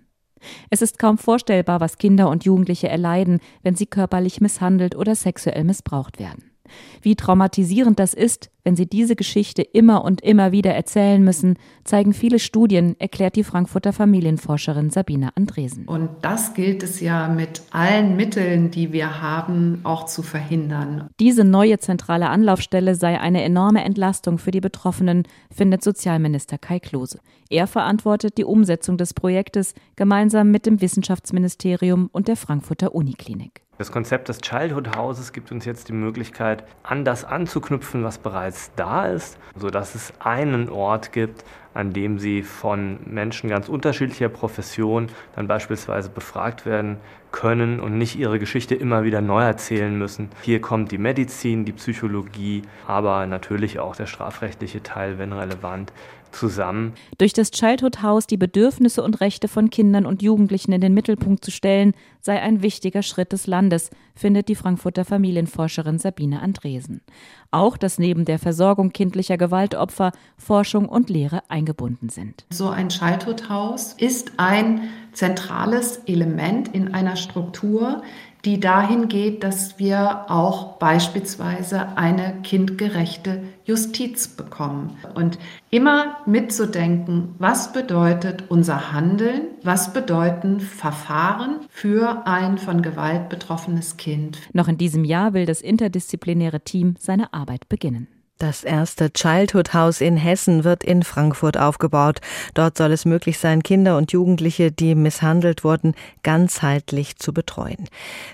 Es 0.70 0.82
ist 0.82 0.98
kaum 0.98 1.18
vorstellbar, 1.18 1.80
was 1.80 1.98
Kinder 1.98 2.28
und 2.28 2.44
Jugendliche 2.44 2.88
erleiden, 2.88 3.40
wenn 3.62 3.76
sie 3.76 3.86
körperlich 3.86 4.40
misshandelt 4.40 4.96
oder 4.96 5.14
sexuell 5.14 5.64
missbraucht 5.64 6.18
werden. 6.18 6.51
Wie 7.00 7.16
traumatisierend 7.16 7.98
das 7.98 8.14
ist, 8.14 8.50
wenn 8.64 8.76
sie 8.76 8.86
diese 8.86 9.16
Geschichte 9.16 9.62
immer 9.62 10.04
und 10.04 10.20
immer 10.20 10.52
wieder 10.52 10.72
erzählen 10.72 11.22
müssen, 11.22 11.56
zeigen 11.82 12.12
viele 12.12 12.38
Studien, 12.38 12.94
erklärt 13.00 13.34
die 13.34 13.42
Frankfurter 13.42 13.92
Familienforscherin 13.92 14.90
Sabine 14.90 15.36
Andresen. 15.36 15.86
Und 15.86 16.10
das 16.22 16.54
gilt 16.54 16.82
es 16.82 17.00
ja 17.00 17.28
mit 17.28 17.62
allen 17.72 18.14
Mitteln, 18.14 18.70
die 18.70 18.92
wir 18.92 19.20
haben, 19.20 19.80
auch 19.82 20.06
zu 20.06 20.22
verhindern. 20.22 21.08
Diese 21.18 21.42
neue 21.42 21.78
zentrale 21.78 22.28
Anlaufstelle 22.28 22.94
sei 22.94 23.20
eine 23.20 23.42
enorme 23.42 23.82
Entlastung 23.82 24.38
für 24.38 24.52
die 24.52 24.60
Betroffenen, 24.60 25.24
findet 25.52 25.82
Sozialminister 25.82 26.56
Kai 26.58 26.78
Klose. 26.78 27.18
Er 27.50 27.66
verantwortet 27.66 28.38
die 28.38 28.44
Umsetzung 28.44 28.96
des 28.96 29.12
Projektes 29.12 29.74
gemeinsam 29.96 30.50
mit 30.50 30.66
dem 30.66 30.80
Wissenschaftsministerium 30.80 32.08
und 32.12 32.28
der 32.28 32.36
Frankfurter 32.36 32.94
Uniklinik. 32.94 33.62
Das 33.82 33.90
Konzept 33.90 34.28
des 34.28 34.40
Childhood 34.40 34.96
Houses 34.96 35.32
gibt 35.32 35.50
uns 35.50 35.64
jetzt 35.64 35.88
die 35.88 35.92
Möglichkeit, 35.92 36.62
an 36.84 37.04
das 37.04 37.24
anzuknüpfen, 37.24 38.04
was 38.04 38.16
bereits 38.16 38.70
da 38.76 39.06
ist, 39.06 39.38
sodass 39.56 39.96
es 39.96 40.12
einen 40.20 40.68
Ort 40.68 41.10
gibt, 41.10 41.44
an 41.74 41.92
dem 41.92 42.20
sie 42.20 42.44
von 42.44 42.98
Menschen 43.06 43.50
ganz 43.50 43.68
unterschiedlicher 43.68 44.28
Profession 44.28 45.08
dann 45.34 45.48
beispielsweise 45.48 46.10
befragt 46.10 46.64
werden 46.64 46.98
können 47.32 47.80
und 47.80 47.98
nicht 47.98 48.14
ihre 48.14 48.38
Geschichte 48.38 48.76
immer 48.76 49.02
wieder 49.02 49.20
neu 49.20 49.42
erzählen 49.42 49.98
müssen. 49.98 50.28
Hier 50.42 50.60
kommt 50.60 50.92
die 50.92 50.98
Medizin, 50.98 51.64
die 51.64 51.72
Psychologie, 51.72 52.62
aber 52.86 53.26
natürlich 53.26 53.80
auch 53.80 53.96
der 53.96 54.06
strafrechtliche 54.06 54.84
Teil, 54.84 55.18
wenn 55.18 55.32
relevant, 55.32 55.92
zusammen. 56.32 56.94
Durch 57.18 57.32
das 57.32 57.50
Childhood 57.50 58.02
House 58.02 58.26
die 58.26 58.36
Bedürfnisse 58.36 59.02
und 59.02 59.20
Rechte 59.20 59.48
von 59.48 59.70
Kindern 59.70 60.06
und 60.06 60.22
Jugendlichen 60.22 60.72
in 60.72 60.80
den 60.80 60.94
Mittelpunkt 60.94 61.44
zu 61.44 61.50
stellen, 61.50 61.94
sei 62.20 62.40
ein 62.40 62.62
wichtiger 62.62 63.02
Schritt 63.02 63.32
des 63.32 63.46
Landes, 63.46 63.90
findet 64.14 64.48
die 64.48 64.54
Frankfurter 64.54 65.04
Familienforscherin 65.04 65.98
Sabine 65.98 66.40
Andresen. 66.40 67.02
Auch, 67.50 67.76
dass 67.76 67.98
neben 67.98 68.24
der 68.24 68.38
Versorgung 68.38 68.92
kindlicher 68.92 69.36
Gewaltopfer 69.36 70.12
Forschung 70.36 70.88
und 70.88 71.10
Lehre 71.10 71.42
eingebunden 71.48 72.08
sind. 72.08 72.46
So 72.50 72.68
ein 72.68 72.88
Childhood 72.88 73.48
House 73.48 73.94
ist 73.98 74.32
ein 74.38 74.88
zentrales 75.12 75.98
Element 76.06 76.68
in 76.68 76.94
einer 76.94 77.16
Struktur, 77.16 78.02
die 78.44 78.58
dahin 78.58 79.08
geht, 79.08 79.44
dass 79.44 79.78
wir 79.78 80.30
auch 80.30 80.78
beispielsweise 80.78 81.96
eine 81.96 82.34
kindgerechte 82.42 83.42
Justiz 83.64 84.26
bekommen. 84.28 84.96
Und 85.14 85.38
immer 85.70 86.16
mitzudenken, 86.26 87.34
was 87.38 87.72
bedeutet 87.72 88.44
unser 88.48 88.92
Handeln, 88.92 89.42
was 89.62 89.92
bedeuten 89.92 90.58
Verfahren 90.58 91.60
für 91.70 92.26
ein 92.26 92.58
von 92.58 92.82
Gewalt 92.82 93.28
betroffenes 93.28 93.96
Kind. 93.96 94.38
Noch 94.52 94.66
in 94.66 94.78
diesem 94.78 95.04
Jahr 95.04 95.34
will 95.34 95.46
das 95.46 95.60
interdisziplinäre 95.60 96.60
Team 96.60 96.96
seine 96.98 97.32
Arbeit 97.32 97.68
beginnen. 97.68 98.08
Das 98.42 98.64
erste 98.64 99.12
Childhood 99.12 99.72
House 99.72 100.00
in 100.00 100.16
Hessen 100.16 100.64
wird 100.64 100.82
in 100.82 101.04
Frankfurt 101.04 101.56
aufgebaut. 101.56 102.20
Dort 102.54 102.76
soll 102.76 102.90
es 102.90 103.04
möglich 103.04 103.38
sein, 103.38 103.62
Kinder 103.62 103.96
und 103.96 104.10
Jugendliche, 104.10 104.72
die 104.72 104.96
misshandelt 104.96 105.62
wurden, 105.62 105.94
ganzheitlich 106.24 107.18
zu 107.18 107.32
betreuen. 107.32 107.88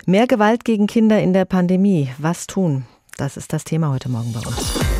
Mehr 0.07 0.27
Gewalt 0.27 0.65
gegen 0.65 0.87
Kinder 0.87 1.21
in 1.21 1.35
der 1.35 1.45
Pandemie. 1.45 2.09
Was 2.17 2.47
tun? 2.47 2.87
Das 3.19 3.37
ist 3.37 3.53
das 3.53 3.65
Thema 3.65 3.91
heute 3.91 4.09
Morgen 4.09 4.33
bei 4.33 4.41
uns. 4.41 4.98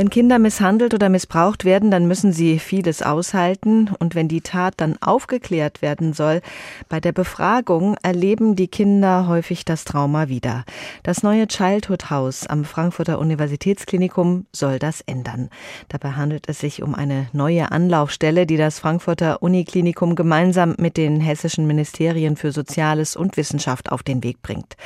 Wenn 0.00 0.08
Kinder 0.08 0.38
misshandelt 0.38 0.94
oder 0.94 1.10
missbraucht 1.10 1.66
werden, 1.66 1.90
dann 1.90 2.08
müssen 2.08 2.32
sie 2.32 2.58
vieles 2.58 3.02
aushalten. 3.02 3.90
Und 3.98 4.14
wenn 4.14 4.28
die 4.28 4.40
Tat 4.40 4.72
dann 4.78 4.96
aufgeklärt 5.02 5.82
werden 5.82 6.14
soll, 6.14 6.40
bei 6.88 7.00
der 7.00 7.12
Befragung 7.12 7.96
erleben 8.02 8.56
die 8.56 8.68
Kinder 8.68 9.28
häufig 9.28 9.66
das 9.66 9.84
Trauma 9.84 10.28
wieder. 10.28 10.64
Das 11.02 11.22
neue 11.22 11.46
Childhood 11.48 12.08
House 12.08 12.46
am 12.46 12.64
Frankfurter 12.64 13.18
Universitätsklinikum 13.18 14.46
soll 14.54 14.78
das 14.78 15.02
ändern. 15.02 15.50
Dabei 15.90 16.12
handelt 16.12 16.48
es 16.48 16.60
sich 16.60 16.82
um 16.82 16.94
eine 16.94 17.28
neue 17.34 17.70
Anlaufstelle, 17.70 18.46
die 18.46 18.56
das 18.56 18.78
Frankfurter 18.78 19.42
Uniklinikum 19.42 20.14
gemeinsam 20.14 20.76
mit 20.78 20.96
den 20.96 21.20
hessischen 21.20 21.66
Ministerien 21.66 22.38
für 22.38 22.52
Soziales 22.52 23.16
und 23.16 23.36
Wissenschaft 23.36 23.92
auf 23.92 24.02
den 24.02 24.24
Weg 24.24 24.40
bringt. 24.40 24.78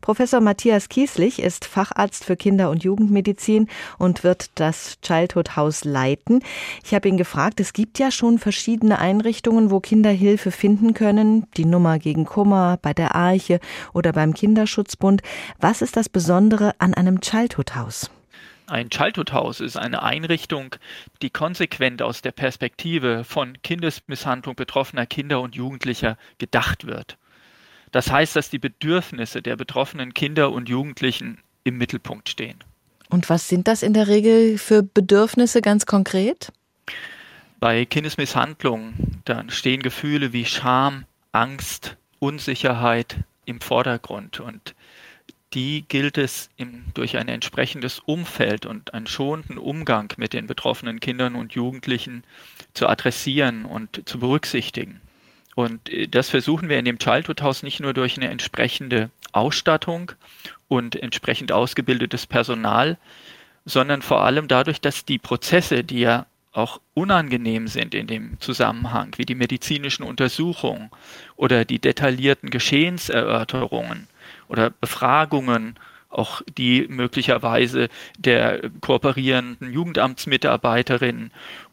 Professor 0.00 0.40
Matthias 0.40 0.88
Kieslich 0.88 1.42
ist 1.42 1.66
Facharzt 1.66 2.24
für 2.24 2.36
Kinder- 2.36 2.70
und 2.70 2.84
Jugendmedizin 2.84 3.68
und 3.98 4.24
wird 4.24 4.61
das 4.62 5.00
Childhood 5.02 5.56
House 5.56 5.84
leiten. 5.84 6.40
Ich 6.84 6.94
habe 6.94 7.08
ihn 7.08 7.16
gefragt, 7.16 7.58
es 7.58 7.72
gibt 7.72 7.98
ja 7.98 8.12
schon 8.12 8.38
verschiedene 8.38 9.00
Einrichtungen, 9.00 9.72
wo 9.72 9.80
Kinder 9.80 10.10
Hilfe 10.10 10.52
finden 10.52 10.94
können. 10.94 11.48
Die 11.56 11.64
Nummer 11.64 11.98
gegen 11.98 12.24
Kummer, 12.24 12.78
bei 12.80 12.94
der 12.94 13.16
Arche 13.16 13.58
oder 13.92 14.12
beim 14.12 14.34
Kinderschutzbund. 14.34 15.22
Was 15.58 15.82
ist 15.82 15.96
das 15.96 16.08
Besondere 16.08 16.74
an 16.78 16.94
einem 16.94 17.20
Childhood 17.20 17.74
House? 17.74 18.08
Ein 18.68 18.88
Childhood 18.88 19.32
House 19.32 19.60
ist 19.60 19.76
eine 19.76 20.04
Einrichtung, 20.04 20.76
die 21.20 21.30
konsequent 21.30 22.00
aus 22.00 22.22
der 22.22 22.30
Perspektive 22.30 23.24
von 23.24 23.60
Kindesmisshandlung 23.62 24.54
betroffener 24.54 25.06
Kinder 25.06 25.40
und 25.40 25.56
Jugendlicher 25.56 26.16
gedacht 26.38 26.86
wird. 26.86 27.18
Das 27.90 28.12
heißt, 28.12 28.36
dass 28.36 28.48
die 28.48 28.60
Bedürfnisse 28.60 29.42
der 29.42 29.56
betroffenen 29.56 30.14
Kinder 30.14 30.52
und 30.52 30.68
Jugendlichen 30.68 31.38
im 31.64 31.78
Mittelpunkt 31.78 32.28
stehen. 32.28 32.62
Und 33.12 33.28
was 33.28 33.46
sind 33.46 33.68
das 33.68 33.82
in 33.82 33.92
der 33.92 34.08
Regel 34.08 34.56
für 34.56 34.82
Bedürfnisse 34.82 35.60
ganz 35.60 35.84
konkret? 35.84 36.50
Bei 37.60 37.84
Kindesmisshandlung, 37.84 38.94
dann 39.26 39.50
stehen 39.50 39.82
Gefühle 39.82 40.32
wie 40.32 40.46
Scham, 40.46 41.04
Angst, 41.30 41.96
Unsicherheit 42.20 43.18
im 43.44 43.60
Vordergrund 43.60 44.40
und 44.40 44.74
die 45.52 45.84
gilt 45.86 46.16
es 46.16 46.48
im, 46.56 46.84
durch 46.94 47.18
ein 47.18 47.28
entsprechendes 47.28 47.98
Umfeld 47.98 48.64
und 48.64 48.94
einen 48.94 49.06
schonenden 49.06 49.58
Umgang 49.58 50.10
mit 50.16 50.32
den 50.32 50.46
betroffenen 50.46 50.98
Kindern 50.98 51.34
und 51.34 51.52
Jugendlichen 51.52 52.24
zu 52.72 52.88
adressieren 52.88 53.66
und 53.66 54.08
zu 54.08 54.18
berücksichtigen. 54.18 55.02
Und 55.54 55.90
äh, 55.90 56.08
das 56.08 56.30
versuchen 56.30 56.70
wir 56.70 56.78
in 56.78 56.86
dem 56.86 56.98
Childhood 56.98 57.42
House 57.42 57.62
nicht 57.62 57.80
nur 57.80 57.92
durch 57.92 58.16
eine 58.16 58.30
entsprechende 58.30 59.10
Ausstattung 59.32 60.12
und 60.72 60.96
entsprechend 60.96 61.52
ausgebildetes 61.52 62.26
Personal, 62.26 62.96
sondern 63.66 64.00
vor 64.00 64.24
allem 64.24 64.48
dadurch, 64.48 64.80
dass 64.80 65.04
die 65.04 65.18
Prozesse, 65.18 65.84
die 65.84 66.00
ja 66.00 66.24
auch 66.52 66.80
unangenehm 66.94 67.68
sind 67.68 67.94
in 67.94 68.06
dem 68.06 68.40
Zusammenhang, 68.40 69.12
wie 69.18 69.26
die 69.26 69.34
medizinischen 69.34 70.02
Untersuchungen 70.02 70.90
oder 71.36 71.66
die 71.66 71.78
detaillierten 71.78 72.48
Geschehenserörterungen 72.48 74.08
oder 74.48 74.70
Befragungen 74.70 75.78
auch 76.08 76.40
die 76.56 76.86
möglicherweise 76.88 77.88
der 78.18 78.70
kooperierenden 78.80 79.72
Jugendamtsmitarbeiterinnen 79.72 81.32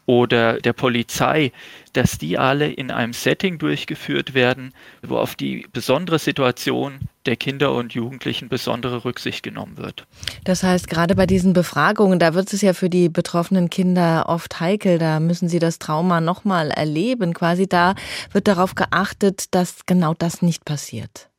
oder 0.10 0.60
der 0.60 0.74
Polizei, 0.74 1.52
dass 1.94 2.18
die 2.18 2.40
alle 2.40 2.72
in 2.72 2.90
einem 2.90 3.14
Setting 3.14 3.60
durchgeführt 3.60 4.34
werden, 4.34 4.74
wo 5.04 5.18
auf 5.18 5.36
die 5.36 5.68
besondere 5.72 6.18
Situation 6.18 7.02
der 7.28 7.36
Kinder 7.36 7.76
und 7.76 7.94
Jugendlichen 7.94 8.50
besondere 8.50 9.06
Rücksicht 9.06 9.44
genommen 9.44 9.78
wird. 9.78 10.08
Das 10.46 10.64
heißt, 10.64 10.90
gerade 10.90 11.14
bei 11.14 11.28
diesen 11.28 11.54
Befragungen, 11.54 12.18
da 12.18 12.34
wird 12.34 12.52
es 12.52 12.64
ja 12.64 12.74
für 12.74 12.90
die 12.90 13.08
betroffenen 13.08 13.70
Kinder 13.70 14.26
oft 14.30 14.60
heikel, 14.60 14.98
da 14.98 15.20
müssen 15.20 15.48
sie 15.48 15.60
das 15.60 15.78
Trauma 15.78 16.22
nochmal 16.22 16.72
erleben. 16.72 17.36
Quasi 17.36 17.68
da 17.68 17.94
wird 18.32 18.48
darauf 18.48 18.74
geachtet, 18.74 19.54
dass 19.54 19.86
genau 19.86 20.16
das 20.16 20.42
nicht 20.42 20.66
passiert. 20.66 21.30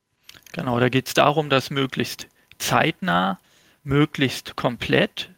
Genau, 0.53 0.79
da 0.79 0.87
geht 0.87 1.09
es 1.09 1.13
darum, 1.13 1.49
dass 1.49 1.71
möglichst 1.71 2.27
zeitnah, 2.57 3.37
möglichst 3.83 4.55
komplett, 4.55 5.29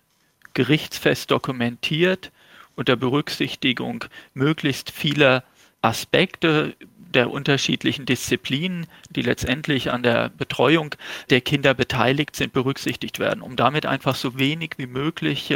gerichtsfest 0.53 1.31
dokumentiert 1.31 2.31
unter 2.75 2.95
Berücksichtigung 2.95 4.05
möglichst 4.33 4.91
vieler 4.91 5.43
Aspekte 5.81 6.75
der 7.13 7.29
unterschiedlichen 7.29 8.05
Disziplinen, 8.05 8.87
die 9.11 9.21
letztendlich 9.21 9.91
an 9.91 10.03
der 10.03 10.29
Betreuung 10.29 10.95
der 11.29 11.41
Kinder 11.41 11.73
beteiligt 11.73 12.35
sind, 12.35 12.53
berücksichtigt 12.53 13.19
werden, 13.19 13.41
um 13.41 13.55
damit 13.55 13.85
einfach 13.85 14.15
so 14.15 14.37
wenig 14.37 14.71
wie 14.77 14.87
möglich 14.87 15.53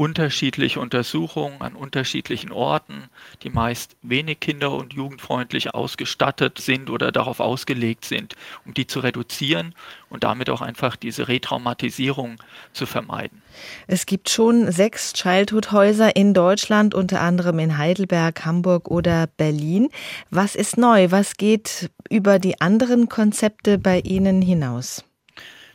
unterschiedliche 0.00 0.80
Untersuchungen 0.80 1.60
an 1.60 1.76
unterschiedlichen 1.76 2.52
Orten, 2.52 3.10
die 3.42 3.50
meist 3.50 3.98
wenig 4.00 4.40
kinder- 4.40 4.72
und 4.72 4.94
jugendfreundlich 4.94 5.74
ausgestattet 5.74 6.56
sind 6.56 6.88
oder 6.88 7.12
darauf 7.12 7.38
ausgelegt 7.38 8.06
sind, 8.06 8.34
um 8.64 8.72
die 8.72 8.86
zu 8.86 9.00
reduzieren 9.00 9.74
und 10.08 10.24
damit 10.24 10.48
auch 10.48 10.62
einfach 10.62 10.96
diese 10.96 11.28
Retraumatisierung 11.28 12.36
zu 12.72 12.86
vermeiden. 12.86 13.42
Es 13.88 14.06
gibt 14.06 14.30
schon 14.30 14.72
sechs 14.72 15.12
Childhood-Häuser 15.12 16.16
in 16.16 16.32
Deutschland, 16.32 16.94
unter 16.94 17.20
anderem 17.20 17.58
in 17.58 17.76
Heidelberg, 17.76 18.46
Hamburg 18.46 18.90
oder 18.90 19.26
Berlin. 19.26 19.90
Was 20.30 20.54
ist 20.54 20.78
neu? 20.78 21.10
Was 21.10 21.36
geht 21.36 21.90
über 22.08 22.38
die 22.38 22.58
anderen 22.58 23.10
Konzepte 23.10 23.76
bei 23.76 24.00
Ihnen 24.00 24.40
hinaus? 24.40 25.04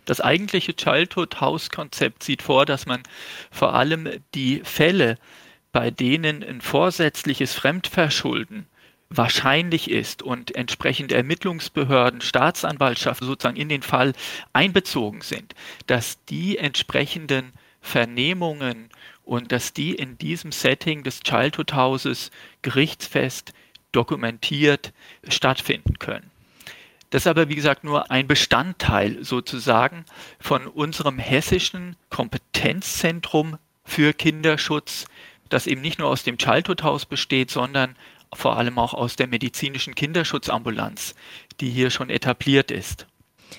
Das 0.06 0.22
eigentliche 0.22 0.76
Childhood-House-Konzept 0.76 2.24
sieht 2.24 2.42
vor, 2.42 2.66
dass 2.66 2.86
man 2.86 3.02
vor 3.52 3.74
allem 3.74 4.08
die 4.34 4.62
Fälle, 4.64 5.18
bei 5.72 5.92
denen 5.92 6.44
ein 6.44 6.62
vorsätzliches 6.62 7.54
Fremdverschulden 7.54 8.68
wahrscheinlich 9.10 9.90
ist 9.90 10.24
und 10.24 10.56
entsprechend 10.56 11.12
Ermittlungsbehörden, 11.12 12.22
Staatsanwaltschaft 12.22 13.24
sozusagen 13.24 13.58
in 13.58 13.70
den 13.70 13.82
Fall 13.82 14.14
einbezogen 14.54 15.22
sind, 15.22 15.54
dass 15.88 16.24
die 16.26 16.58
entsprechenden 16.58 17.54
Vernehmungen 17.82 18.90
und 19.24 19.52
dass 19.52 19.74
die 19.74 19.94
in 19.94 20.18
diesem 20.18 20.52
Setting 20.52 21.04
des 21.04 21.22
Childhood 21.22 21.74
Houses 21.74 22.32
gerichtsfest 22.62 23.54
dokumentiert 23.92 24.92
stattfinden 25.28 26.00
können. 26.00 26.32
Das 27.16 27.24
ist 27.24 27.28
aber, 27.28 27.48
wie 27.48 27.56
gesagt, 27.56 27.86
nur 27.86 28.12
ein 28.12 28.28
Bestandteil 28.28 29.24
sozusagen 29.24 30.04
von 30.38 30.68
unserem 30.68 31.18
hessischen 31.18 31.96
Kompetenzzentrum 32.10 33.58
für 33.86 34.12
Kinderschutz, 34.12 35.06
das 35.48 35.66
eben 35.66 35.80
nicht 35.80 35.98
nur 35.98 36.10
aus 36.10 36.24
dem 36.24 36.38
Childhood 36.38 36.84
House 36.84 37.06
besteht, 37.06 37.52
sondern 37.52 37.96
vor 38.34 38.58
allem 38.58 38.78
auch 38.78 38.94
aus 38.94 39.16
der 39.16 39.28
medizinischen 39.28 39.96
Kinderschutzambulanz, 39.96 41.16
die 41.62 41.70
hier 41.70 41.90
schon 41.90 42.10
etabliert 42.10 42.70
ist. 42.70 43.08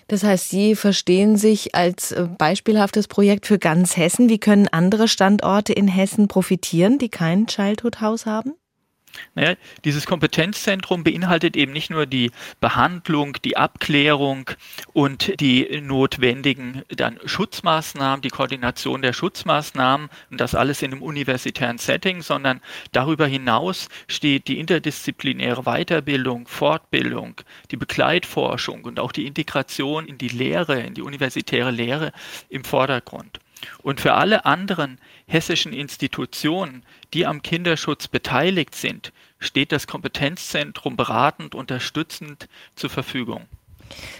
Das 0.09 0.23
heißt, 0.23 0.51
Sie 0.51 0.77
verstehen 0.77 1.39
sich 1.39 1.75
als 1.75 2.13
äh, 2.13 2.29
beispielhaftes 2.37 3.09
Projekt 3.09 3.47
für 3.47 3.59
ganz 3.59 3.97
Hessen. 3.97 4.29
Wie 4.29 4.39
können 4.39 4.69
andere 4.69 5.09
Standorte 5.09 5.73
in 5.73 5.89
Hessen 5.89 6.29
profitieren, 6.29 6.99
die 6.99 7.09
kein 7.09 7.47
Childhood 7.47 8.03
House 8.03 8.27
haben? 8.27 8.53
Naja, 9.35 9.55
dieses 9.85 10.07
Kompetenzzentrum 10.07 11.05
beinhaltet 11.05 11.57
eben 11.57 11.73
nicht 11.73 11.91
nur 11.91 12.07
die 12.07 12.31
Behandlung, 12.61 13.37
die 13.45 13.57
Abklärung 13.57 14.51
und 14.93 15.41
die 15.41 15.81
notwendigen 15.81 16.83
dann 16.89 17.19
Schutzmaßnahmen, 17.25 18.23
die 18.23 18.31
Koordination 18.31 19.03
der 19.03 19.13
Schutzmaßnahmen 19.13 20.09
und 20.31 20.41
das 20.41 20.55
alles 20.55 20.83
in 20.83 20.93
einem 20.93 21.03
universitären 21.03 21.79
Setting, 21.79 22.23
sondern 22.23 22.61
darüber 22.93 23.27
hinaus 23.27 23.89
steht 24.09 24.49
die 24.49 24.59
interdisziplinäre 24.59 25.63
Weiterbildung, 25.63 26.49
Fortbildung, 26.49 27.41
die 27.71 27.77
Begleitforschung 27.77 28.85
und 28.85 29.01
auch 29.01 29.13
die 29.13 29.27
Integration 29.27 30.07
in 30.07 30.19
die 30.19 30.29
Lehre, 30.29 30.81
in 30.81 30.95
die 30.95 31.03
universitäre 31.03 31.71
Lehre 31.71 32.13
im 32.49 32.65
Vordergrund. 32.65 33.41
Und 33.83 34.01
für 34.01 34.15
alle 34.15 34.45
anderen 34.45 34.99
hessischen 35.27 35.73
Institutionen, 35.73 36.85
die 37.13 37.27
am 37.27 37.43
Kinderschutz 37.43 38.09
beteiligt 38.09 38.75
sind, 38.75 39.13
steht 39.39 39.73
das 39.73 39.87
Kompetenzzentrum 39.87 40.97
beratend, 40.97 41.55
unterstützend 41.55 42.49
zur 42.75 42.91
Verfügung. 42.91 43.47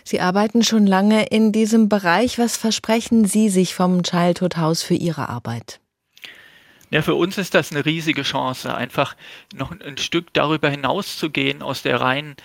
Sie 0.05 0.21
arbeiten 0.21 0.63
schon 0.63 0.87
lange 0.87 1.27
in 1.27 1.53
diesem 1.53 1.89
Bereich. 1.89 2.39
Was 2.39 2.57
versprechen 2.57 3.25
Sie 3.25 3.49
sich 3.49 3.75
vom 3.75 4.03
Childhood 4.03 4.57
House 4.57 4.83
für 4.83 4.95
Ihre 4.95 5.29
Arbeit? 5.29 5.81
Ja, 6.91 7.03
für 7.03 7.15
uns 7.15 7.37
ist 7.37 7.55
das 7.55 7.73
eine 7.73 7.85
riesige 7.85 8.23
Chance, 8.23 8.73
einfach 8.73 9.17
noch 9.55 9.73
ein 9.73 9.97
Stück 9.97 10.33
darüber 10.33 10.71
hinauszugehen 10.71 11.63
aus 11.63 11.83
der 11.83 12.01
reinen 12.01 12.37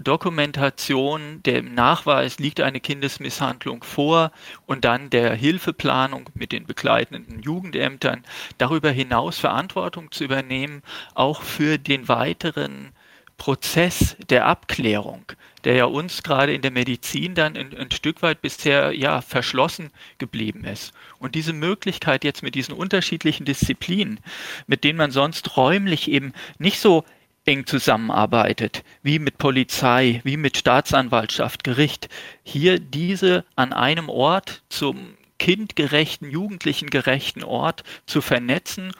Dokumentation, 0.00 1.42
dem 1.42 1.74
Nachweis, 1.74 2.38
liegt 2.38 2.60
eine 2.60 2.80
Kindesmisshandlung 2.80 3.84
vor 3.84 4.30
und 4.66 4.84
dann 4.84 5.10
der 5.10 5.34
Hilfeplanung 5.34 6.30
mit 6.34 6.52
den 6.52 6.66
begleitenden 6.66 7.42
Jugendämtern, 7.42 8.24
darüber 8.58 8.90
hinaus 8.90 9.38
Verantwortung 9.38 10.10
zu 10.12 10.24
übernehmen, 10.24 10.82
auch 11.14 11.42
für 11.42 11.78
den 11.78 12.08
weiteren 12.08 12.92
Prozess 13.38 14.16
der 14.30 14.46
Abklärung, 14.46 15.24
der 15.64 15.74
ja 15.74 15.84
uns 15.84 16.22
gerade 16.22 16.54
in 16.54 16.62
der 16.62 16.70
Medizin 16.70 17.34
dann 17.34 17.56
ein, 17.56 17.76
ein, 17.76 17.90
Stück 17.90 18.22
weit 18.22 18.40
bisher 18.40 18.92
ja 18.92 19.20
verschlossen 19.20 19.90
geblieben 20.18 20.64
ist. 20.64 20.94
Und 21.18 21.34
diese 21.34 21.52
Möglichkeit 21.52 22.24
jetzt 22.24 22.42
mit 22.42 22.54
diesen 22.54 22.74
unterschiedlichen 22.74 23.44
Disziplinen, 23.44 24.20
mit 24.66 24.84
denen 24.84 24.96
man 24.96 25.10
sonst 25.10 25.56
räumlich 25.56 26.10
eben 26.10 26.32
nicht 26.58 26.80
so 26.80 27.04
eng 27.46 27.64
zusammenarbeitet, 27.64 28.84
wie 29.02 29.18
mit 29.18 29.38
Polizei, 29.38 30.20
wie 30.24 30.36
mit 30.36 30.56
Staatsanwaltschaft, 30.56 31.64
Gericht, 31.64 32.08
hier 32.42 32.78
diese 32.80 33.44
an 33.54 33.72
einem 33.72 34.08
Ort 34.08 34.62
zum 34.68 35.14
kindgerechten, 35.38 36.30
jugendlichengerechten 36.30 37.44
Ort 37.44 37.84
zu 38.06 38.20
vernetzen 38.20 38.92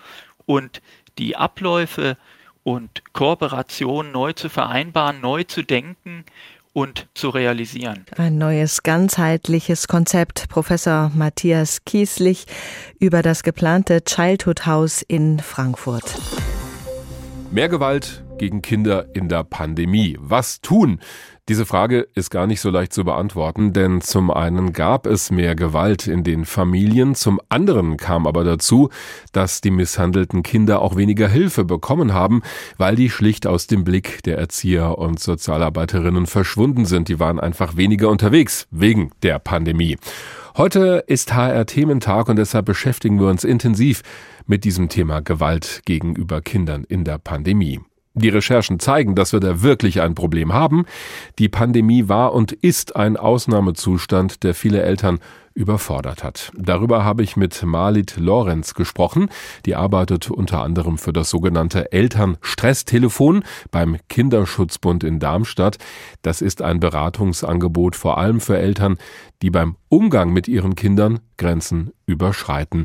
und 0.47 0.81
die 1.19 1.37
Abläufe 1.37 2.17
und 2.63 3.03
Kooperation 3.13 4.13
neu 4.13 4.33
zu 4.33 4.49
vereinbaren, 4.49 5.21
neu 5.21 5.45
zu 5.45 5.63
denken 5.63 6.25
und 6.73 7.09
zu 7.15 7.31
realisieren. 7.31 8.05
Ein 8.17 8.39
neues 8.39 8.83
ganzheitliches 8.83 9.89
Konzept. 9.89 10.49
Professor 10.51 11.11
Matthias 11.15 11.85
Kieslich 11.85 12.47
über 12.99 13.23
das 13.23 13.43
geplante 13.43 14.05
Childhood 14.05 14.67
House 14.67 15.03
in 15.03 15.39
Frankfurt. 15.39 16.05
Mehr 17.51 17.69
Gewalt 17.69 18.26
gegen 18.39 18.63
Kinder 18.63 19.07
in 19.15 19.29
der 19.29 19.45
Pandemie. 19.45 20.17
Was 20.21 20.61
tun? 20.61 21.01
Diese 21.49 21.65
Frage 21.65 22.09
ist 22.17 22.31
gar 22.31 22.49
nicht 22.49 22.61
so 22.61 22.71
leicht 22.71 22.93
zu 22.93 23.05
beantworten, 23.05 23.73
denn 23.73 24.01
zum 24.01 24.33
einen 24.33 24.73
gab 24.73 25.07
es 25.07 25.31
mehr 25.31 25.55
Gewalt 25.55 26.09
in 26.09 26.25
den 26.25 26.45
Familien, 26.45 27.15
zum 27.15 27.41
anderen 27.49 27.97
kam 27.97 28.27
aber 28.27 28.43
dazu, 28.43 28.91
dass 29.31 29.61
die 29.61 29.71
misshandelten 29.71 30.43
Kinder 30.43 30.83
auch 30.83 30.97
weniger 30.97 31.29
Hilfe 31.29 31.65
bekommen 31.65 32.13
haben, 32.13 32.43
weil 32.79 32.97
die 32.97 33.11
schlicht 33.11 33.47
aus 33.47 33.69
dem 33.69 33.85
Blick 33.85 34.25
der 34.25 34.39
Erzieher 34.39 34.99
und 34.99 35.21
Sozialarbeiterinnen 35.21 36.27
verschwunden 36.27 36.85
sind. 36.85 37.09
Die 37.09 37.21
waren 37.21 37.39
einfach 37.39 37.77
weniger 37.77 38.09
unterwegs 38.09 38.67
wegen 38.73 39.13
der 39.23 39.39
Pandemie. 39.39 39.99
Heute 40.57 41.05
ist 41.07 41.33
HR 41.33 41.67
Thementag 41.67 42.29
und 42.29 42.37
deshalb 42.37 42.67
beschäftigen 42.67 43.21
wir 43.21 43.29
uns 43.29 43.45
intensiv 43.45 44.03
mit 44.47 44.65
diesem 44.65 44.89
Thema 44.89 45.21
Gewalt 45.21 45.83
gegenüber 45.85 46.41
Kindern 46.41 46.83
in 46.83 47.05
der 47.05 47.19
Pandemie. 47.19 47.81
Die 48.19 48.31
Recherchen 48.31 48.81
zeigen, 48.81 49.15
dass 49.15 49.35
wir 49.35 49.41
da 49.41 49.63
wirklich 49.63 50.01
ein 50.01 50.15
Problem 50.15 50.55
haben. 50.55 50.87
Die 51.39 51.51
Pandemie 51.51 52.09
war 52.09 52.33
und 52.33 52.53
ist 52.53 52.97
ein 52.97 53.19
Ausnahmezustand, 53.19 54.43
der 54.43 54.55
viele 54.55 54.83
Eltern 54.83 55.21
überfordert 55.57 56.23
hat. 56.23 56.53
Darüber 56.55 57.03
habe 57.03 57.23
ich 57.23 57.37
mit 57.37 57.63
Marlit 57.65 58.17
Lorenz 58.19 58.75
gesprochen. 58.75 59.31
Die 59.65 59.75
arbeitet 59.75 60.31
unter 60.31 60.63
anderem 60.63 60.99
für 60.99 61.13
das 61.13 61.31
sogenannte 61.31 61.91
Elternstresstelefon 61.93 63.43
beim 63.71 63.97
Kinderschutzbund 64.09 65.03
in 65.03 65.19
Darmstadt. 65.19 65.79
Das 66.23 66.43
ist 66.43 66.61
ein 66.61 66.79
Beratungsangebot 66.79 67.97
vor 67.97 68.19
allem 68.19 68.41
für 68.41 68.59
Eltern, 68.59 68.99
die 69.43 69.51
beim 69.51 69.77
Umgang 69.89 70.33
mit 70.33 70.47
ihren 70.47 70.75
Kindern 70.75 71.21
Grenzen 71.39 71.93
überschreiten. 72.05 72.85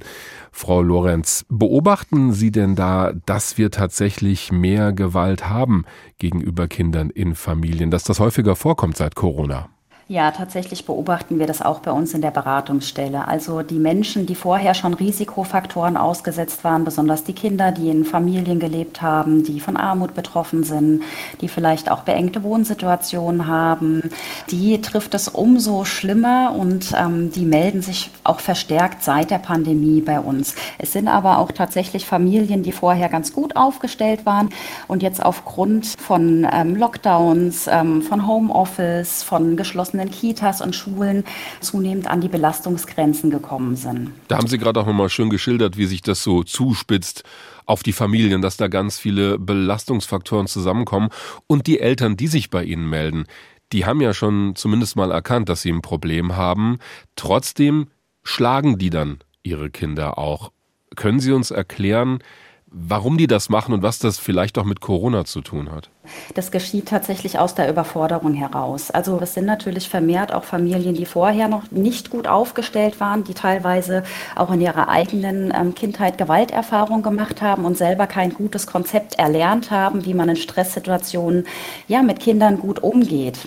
Frau 0.51 0.81
Lorenz, 0.81 1.45
beobachten 1.49 2.31
Sie 2.31 2.51
denn 2.51 2.75
da, 2.75 3.11
dass 3.25 3.57
wir 3.57 3.69
tatsächlich 3.71 4.51
mehr 4.51 4.93
Gewalt 4.93 5.49
haben 5.49 5.83
gegenüber 6.19 6.67
Kindern 6.67 7.09
in 7.09 7.35
Familien, 7.35 7.91
dass 7.91 8.03
das 8.03 8.19
häufiger 8.19 8.55
vorkommt 8.55 8.95
seit 8.95 9.15
Corona? 9.15 9.69
Ja, 10.11 10.31
tatsächlich 10.31 10.85
beobachten 10.85 11.39
wir 11.39 11.47
das 11.47 11.61
auch 11.61 11.79
bei 11.79 11.89
uns 11.89 12.13
in 12.13 12.21
der 12.21 12.31
Beratungsstelle. 12.31 13.29
Also 13.29 13.61
die 13.61 13.79
Menschen, 13.79 14.25
die 14.25 14.35
vorher 14.35 14.73
schon 14.73 14.93
Risikofaktoren 14.93 15.95
ausgesetzt 15.95 16.65
waren, 16.65 16.83
besonders 16.83 17.23
die 17.23 17.31
Kinder, 17.31 17.71
die 17.71 17.89
in 17.89 18.03
Familien 18.03 18.59
gelebt 18.59 19.01
haben, 19.01 19.45
die 19.45 19.61
von 19.61 19.77
Armut 19.77 20.13
betroffen 20.13 20.65
sind, 20.65 21.03
die 21.39 21.47
vielleicht 21.47 21.89
auch 21.89 22.01
beengte 22.01 22.43
Wohnsituationen 22.43 23.47
haben, 23.47 24.11
die 24.49 24.81
trifft 24.81 25.13
es 25.13 25.29
umso 25.29 25.85
schlimmer 25.85 26.57
und 26.59 26.91
ähm, 26.93 27.31
die 27.31 27.45
melden 27.45 27.81
sich 27.81 28.11
auch 28.25 28.41
verstärkt 28.41 29.03
seit 29.03 29.31
der 29.31 29.37
Pandemie 29.37 30.01
bei 30.01 30.19
uns. 30.19 30.55
Es 30.77 30.91
sind 30.91 31.07
aber 31.07 31.37
auch 31.37 31.53
tatsächlich 31.53 32.05
Familien, 32.05 32.63
die 32.63 32.73
vorher 32.73 33.07
ganz 33.07 33.31
gut 33.31 33.55
aufgestellt 33.55 34.25
waren 34.25 34.49
und 34.89 35.03
jetzt 35.03 35.23
aufgrund 35.23 35.85
von 35.85 36.45
ähm, 36.51 36.75
Lockdowns, 36.75 37.67
ähm, 37.71 38.01
von 38.01 38.27
Homeoffice, 38.27 39.23
von 39.23 39.55
geschlossenen 39.55 40.00
geschlossenen 40.01 40.11
Kitas 40.11 40.61
und 40.61 40.75
Schulen 40.75 41.23
zunehmend 41.59 42.07
an 42.07 42.21
die 42.21 42.27
Belastungsgrenzen 42.27 43.29
gekommen 43.29 43.75
sind. 43.75 44.11
Da 44.27 44.37
haben 44.37 44.47
Sie 44.47 44.57
gerade 44.57 44.79
auch 44.79 44.85
nochmal 44.85 45.09
schön 45.09 45.29
geschildert, 45.29 45.77
wie 45.77 45.85
sich 45.85 46.01
das 46.01 46.23
so 46.23 46.43
zuspitzt 46.43 47.23
auf 47.65 47.83
die 47.83 47.93
Familien, 47.93 48.41
dass 48.41 48.57
da 48.57 48.67
ganz 48.67 48.97
viele 48.97 49.37
Belastungsfaktoren 49.37 50.47
zusammenkommen 50.47 51.09
und 51.47 51.67
die 51.67 51.79
Eltern, 51.79 52.17
die 52.17 52.27
sich 52.27 52.49
bei 52.49 52.63
Ihnen 52.63 52.89
melden, 52.89 53.25
die 53.71 53.85
haben 53.85 54.01
ja 54.01 54.13
schon 54.13 54.55
zumindest 54.55 54.95
mal 54.95 55.11
erkannt, 55.11 55.47
dass 55.47 55.61
sie 55.61 55.71
ein 55.71 55.81
Problem 55.81 56.35
haben. 56.35 56.79
Trotzdem 57.15 57.87
schlagen 58.21 58.77
die 58.77 58.89
dann 58.89 59.19
ihre 59.43 59.69
Kinder 59.69 60.17
auch. 60.17 60.51
Können 60.97 61.21
Sie 61.21 61.31
uns 61.31 61.51
erklären, 61.51 62.19
warum 62.65 63.17
die 63.17 63.27
das 63.27 63.47
machen 63.47 63.73
und 63.73 63.81
was 63.81 63.99
das 63.99 64.19
vielleicht 64.19 64.57
auch 64.57 64.65
mit 64.65 64.81
Corona 64.81 65.23
zu 65.23 65.39
tun 65.39 65.71
hat? 65.71 65.89
Das 66.33 66.49
geschieht 66.49 66.87
tatsächlich 66.87 67.37
aus 67.37 67.53
der 67.53 67.69
Überforderung 67.69 68.33
heraus. 68.33 68.89
Also 68.89 69.19
es 69.21 69.35
sind 69.35 69.45
natürlich 69.45 69.87
vermehrt 69.87 70.33
auch 70.33 70.43
Familien, 70.43 70.95
die 70.95 71.05
vorher 71.05 71.47
noch 71.47 71.69
nicht 71.69 72.09
gut 72.09 72.27
aufgestellt 72.27 72.99
waren, 72.99 73.23
die 73.23 73.35
teilweise 73.35 74.03
auch 74.35 74.51
in 74.51 74.61
ihrer 74.61 74.89
eigenen 74.89 75.53
ähm, 75.55 75.75
Kindheit 75.75 76.17
Gewalterfahrung 76.17 77.03
gemacht 77.03 77.41
haben 77.43 77.65
und 77.65 77.77
selber 77.77 78.07
kein 78.07 78.33
gutes 78.33 78.65
Konzept 78.65 79.19
erlernt 79.19 79.69
haben, 79.69 80.05
wie 80.05 80.15
man 80.15 80.29
in 80.29 80.37
Stresssituationen 80.37 81.45
ja 81.87 82.01
mit 82.01 82.19
Kindern 82.19 82.57
gut 82.57 82.81
umgeht. 82.81 83.37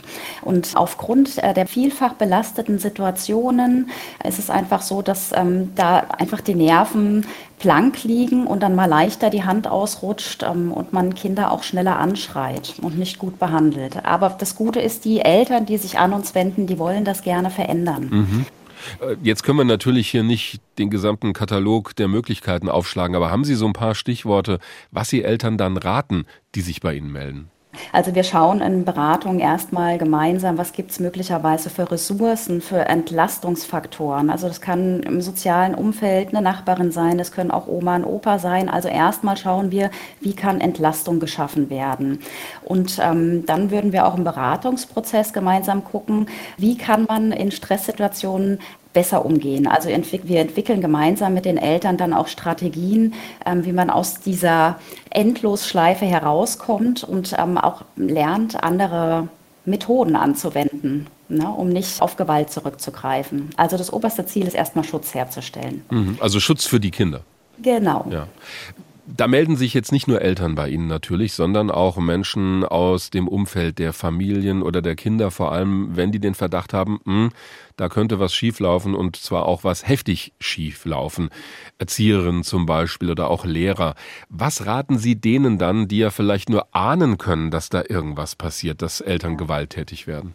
Und 0.43 0.73
aufgrund 0.75 1.39
äh, 1.39 1.55
der 1.55 1.67
vielfach 1.67 2.15
belasteten 2.15 2.79
Situationen 2.79 3.91
ist 4.23 4.39
es 4.39 4.49
einfach 4.49 4.83
so, 4.83 5.03
dass 5.03 5.33
ähm, 5.33 5.73
da 5.75 6.05
einfach 6.19 6.41
die 6.41 6.55
Nerven 6.55 7.27
blank 7.59 8.05
liegen 8.05 8.47
und 8.47 8.63
dann 8.63 8.75
mal 8.75 8.87
leichter 8.87 9.31
die 9.31 9.45
Hand 9.45 9.67
ausrutscht 9.67 10.43
ähm, 10.43 10.71
und 10.71 10.93
man 10.93 11.15
Kinder 11.15 11.51
auch 11.51 11.63
schneller 11.63 11.99
anschreit 11.99 12.44
Arbeit 12.45 12.75
und 12.83 12.99
nicht 12.99 13.19
gut 13.19 13.39
behandelt. 13.39 14.05
Aber 14.05 14.31
das 14.31 14.57
Gute 14.57 14.81
ist, 14.81 15.05
die 15.05 15.21
Eltern, 15.21 15.67
die 15.67 15.79
sich 15.79 15.99
an 15.99 16.13
uns 16.13 16.35
wenden, 16.35 16.67
die 16.67 16.79
wollen 16.79 17.05
das 17.05 17.23
gerne 17.23 17.51
verändern. 17.51 18.09
Mhm. 18.11 18.47
Äh, 19.01 19.17
jetzt 19.23 19.43
können 19.43 19.59
wir 19.59 19.65
natürlich 19.65 20.09
hier 20.09 20.23
nicht 20.23 20.61
den 20.79 20.91
gesamten 20.91 21.33
Katalog 21.33 21.97
der 21.97 22.09
Möglichkeiten 22.09 22.69
aufschlagen, 22.69 23.17
aber 23.17 23.31
haben 23.31 23.45
Sie 23.45 23.55
so 23.55 23.67
ein 23.67 23.73
paar 23.73 23.95
Stichworte, 23.95 24.59
was 24.91 25.09
Sie 25.09 25.23
Eltern 25.23 25.57
dann 25.57 25.77
raten, 25.77 26.27
die 26.55 26.61
sich 26.61 26.81
bei 26.81 26.95
Ihnen 26.95 27.13
melden? 27.13 27.51
Also 27.93 28.15
wir 28.15 28.25
schauen 28.25 28.61
in 28.61 28.85
Beratungen 28.85 29.41
erstmal 29.41 29.99
gemeinsam, 29.99 30.59
was 30.59 30.73
gibt 30.73 30.91
es 30.91 31.01
möglicherweise 31.01 31.71
für 31.71 31.91
Ressourcen, 31.91 32.61
für 32.61 32.81
Entlastungsfaktoren. 32.89 34.31
Also 34.31 34.49
das 34.49 34.61
kann 34.61 35.03
im 35.03 35.21
sozialen 35.21 35.75
Umfeld 35.75 36.29
eine 36.29 36.43
Nachbarin 36.43 36.91
sein, 36.91 37.19
das 37.19 37.33
können 37.33 37.51
auch 37.51 37.67
Oma 37.67 37.97
und 37.97 38.05
Opa 38.05 38.39
sein. 38.39 38.69
Also 38.69 38.89
erstmal 38.89 39.37
schauen 39.37 39.71
wir, 39.71 39.91
wie 40.21 40.35
kann 40.35 40.61
Entlastung 40.61 41.21
geschaffen 41.21 41.71
werden. 41.71 42.21
Und 42.65 42.99
ähm, 43.01 43.45
dann 43.47 43.71
würden 43.71 43.93
wir 43.93 44.07
auch 44.07 44.17
im 44.17 44.25
Beratungsprozess 44.25 45.33
gemeinsam 45.33 45.85
gucken, 45.85 46.27
wie 46.57 46.77
kann 46.77 47.05
man 47.05 47.33
in 47.33 47.51
Stresssituationen 47.51 48.59
besser 48.95 49.27
umgehen. 49.27 49.67
Also 49.67 49.89
wir 49.89 50.41
entwickeln 50.41 50.81
gemeinsam 50.81 51.35
mit 51.35 51.45
den 51.45 51.59
Eltern 51.59 51.97
dann 51.97 52.15
auch 52.15 52.29
Strategien, 52.29 53.13
ähm, 53.45 53.67
wie 53.67 53.73
man 53.73 53.91
aus 53.91 54.21
dieser 54.21 54.79
Endlosschleife 55.11 56.07
herauskommt 56.07 57.05
und 57.05 57.35
ähm, 57.37 57.59
auch 57.59 57.83
lernt, 57.97 58.63
andere 58.63 59.29
Methoden 59.67 60.17
anzuwenden, 60.17 61.09
ne, 61.29 61.49
um 61.49 61.69
nicht 61.69 62.01
auf 62.01 62.17
Gewalt 62.17 62.51
zurückzugreifen. 62.51 63.51
Also 63.57 63.77
das 63.77 63.93
oberste 63.93 64.25
Ziel 64.27 64.47
ist 64.47 64.55
erstmal 64.55 64.85
Schutz 64.85 65.15
herzustellen. 65.15 65.85
Mhm, 65.91 66.19
also 66.21 66.39
Schutz 66.41 66.65
für 66.65 66.81
die 66.81 66.91
Kinder. 66.91 67.21
Genau. 67.63 68.07
Ja. 68.11 68.27
Da 69.07 69.27
melden 69.27 69.57
sich 69.57 69.75
jetzt 69.75 69.93
nicht 69.93 70.09
nur 70.09 70.23
Eltern 70.23 70.55
bei 70.55 70.71
Ihnen 70.71 70.87
natürlich, 70.87 71.35
sondern 71.35 71.71
auch 71.71 71.99
Menschen 71.99 72.65
aus 72.65 73.11
dem 73.11 73.29
Umfeld 73.29 73.79
der 73.79 73.93
Familien 73.93 74.63
oder 74.63 74.81
der 74.81 74.97
Kinder, 74.97 75.31
vor 75.31 75.53
allem 75.53 75.95
wenn 75.95 76.11
die 76.11 76.21
den 76.21 76.35
Verdacht 76.35 76.73
haben, 76.73 77.01
mh, 77.05 77.25
hm, 77.25 77.31
da 77.77 77.91
könnte 77.91 78.19
was 78.19 78.33
schieflaufen 78.35 78.95
und 78.95 79.17
zwar 79.17 79.45
auch 79.45 79.63
was 79.63 79.87
heftig 79.87 80.33
schieflaufen. 80.41 81.29
Erzieherinnen 81.79 82.45
zum 82.45 82.65
Beispiel 82.65 83.11
oder 83.11 83.29
auch 83.29 83.45
Lehrer. 83.45 83.95
Was 84.31 84.65
raten 84.65 84.97
Sie 84.97 85.21
denen 85.21 85.59
dann, 85.59 85.87
die 85.87 85.99
ja 85.99 86.11
vielleicht 86.11 86.49
nur 86.49 86.75
ahnen 86.75 87.19
können, 87.19 87.51
dass 87.51 87.69
da 87.69 87.83
irgendwas 87.87 88.37
passiert, 88.37 88.81
dass 88.81 89.03
Eltern 89.03 89.37
gewalttätig 89.37 90.07
werden? 90.07 90.35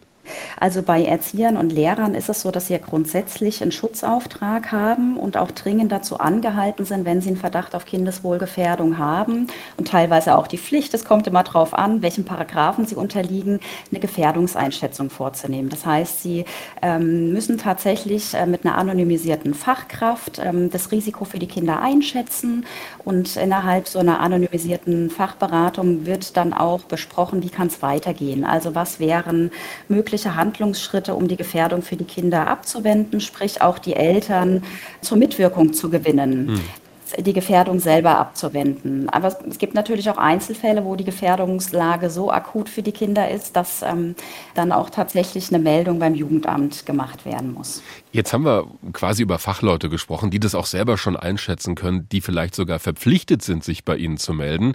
Also 0.58 0.82
bei 0.82 1.04
Erziehern 1.04 1.56
und 1.56 1.72
Lehrern 1.72 2.14
ist 2.14 2.28
es 2.28 2.42
so, 2.42 2.50
dass 2.50 2.66
sie 2.66 2.74
ja 2.74 2.78
grundsätzlich 2.78 3.62
einen 3.62 3.72
Schutzauftrag 3.72 4.72
haben 4.72 5.16
und 5.16 5.36
auch 5.36 5.50
dringend 5.50 5.92
dazu 5.92 6.18
angehalten 6.18 6.84
sind, 6.84 7.04
wenn 7.04 7.20
sie 7.20 7.28
einen 7.28 7.36
Verdacht 7.36 7.74
auf 7.74 7.84
Kindeswohlgefährdung 7.84 8.98
haben 8.98 9.46
und 9.76 9.88
teilweise 9.88 10.36
auch 10.36 10.46
die 10.46 10.58
Pflicht, 10.58 10.94
es 10.94 11.04
kommt 11.04 11.26
immer 11.26 11.42
darauf 11.42 11.74
an, 11.74 12.02
welchen 12.02 12.24
Paragraphen 12.24 12.86
sie 12.86 12.94
unterliegen, 12.94 13.60
eine 13.90 14.00
Gefährdungseinschätzung 14.00 15.10
vorzunehmen. 15.10 15.70
Das 15.70 15.86
heißt, 15.86 16.22
sie 16.22 16.44
ähm, 16.82 17.32
müssen 17.32 17.58
tatsächlich 17.58 18.34
äh, 18.34 18.46
mit 18.46 18.64
einer 18.64 18.76
anonymisierten 18.76 19.54
Fachkraft 19.54 20.40
ähm, 20.42 20.70
das 20.70 20.92
Risiko 20.92 21.24
für 21.24 21.38
die 21.38 21.46
Kinder 21.46 21.80
einschätzen 21.80 22.66
und 23.04 23.36
innerhalb 23.36 23.88
so 23.88 23.98
einer 23.98 24.20
anonymisierten 24.20 25.10
Fachberatung 25.10 26.06
wird 26.06 26.36
dann 26.36 26.52
auch 26.52 26.82
besprochen, 26.82 27.42
wie 27.42 27.48
kann 27.48 27.68
es 27.68 27.82
weitergehen. 27.82 28.44
Also 28.44 28.74
was 28.74 29.00
wären 29.00 29.50
mögliche 29.88 30.19
mögliche 30.20 30.36
Handlungsschritte, 30.36 31.14
um 31.14 31.28
die 31.28 31.36
Gefährdung 31.36 31.82
für 31.82 31.96
die 31.96 32.04
Kinder 32.04 32.46
abzuwenden, 32.46 33.20
sprich 33.20 33.62
auch 33.62 33.78
die 33.78 33.94
Eltern 33.94 34.62
zur 35.00 35.16
Mitwirkung 35.16 35.72
zu 35.72 35.88
gewinnen. 35.90 36.48
Hm 36.48 36.79
die 37.18 37.32
Gefährdung 37.32 37.80
selber 37.80 38.18
abzuwenden. 38.18 39.08
Aber 39.08 39.28
es 39.48 39.58
gibt 39.58 39.74
natürlich 39.74 40.10
auch 40.10 40.18
Einzelfälle, 40.18 40.84
wo 40.84 40.96
die 40.96 41.04
Gefährdungslage 41.04 42.10
so 42.10 42.30
akut 42.30 42.68
für 42.68 42.82
die 42.82 42.92
Kinder 42.92 43.30
ist, 43.30 43.56
dass 43.56 43.82
ähm, 43.82 44.14
dann 44.54 44.72
auch 44.72 44.90
tatsächlich 44.90 45.52
eine 45.52 45.62
Meldung 45.62 45.98
beim 45.98 46.14
Jugendamt 46.14 46.86
gemacht 46.86 47.24
werden 47.24 47.52
muss. 47.52 47.82
Jetzt 48.12 48.32
haben 48.32 48.44
wir 48.44 48.66
quasi 48.92 49.22
über 49.22 49.38
Fachleute 49.38 49.88
gesprochen, 49.88 50.30
die 50.30 50.40
das 50.40 50.54
auch 50.54 50.66
selber 50.66 50.98
schon 50.98 51.16
einschätzen 51.16 51.74
können, 51.74 52.08
die 52.10 52.20
vielleicht 52.20 52.54
sogar 52.54 52.78
verpflichtet 52.78 53.42
sind, 53.42 53.62
sich 53.62 53.84
bei 53.84 53.96
Ihnen 53.96 54.16
zu 54.16 54.32
melden. 54.32 54.74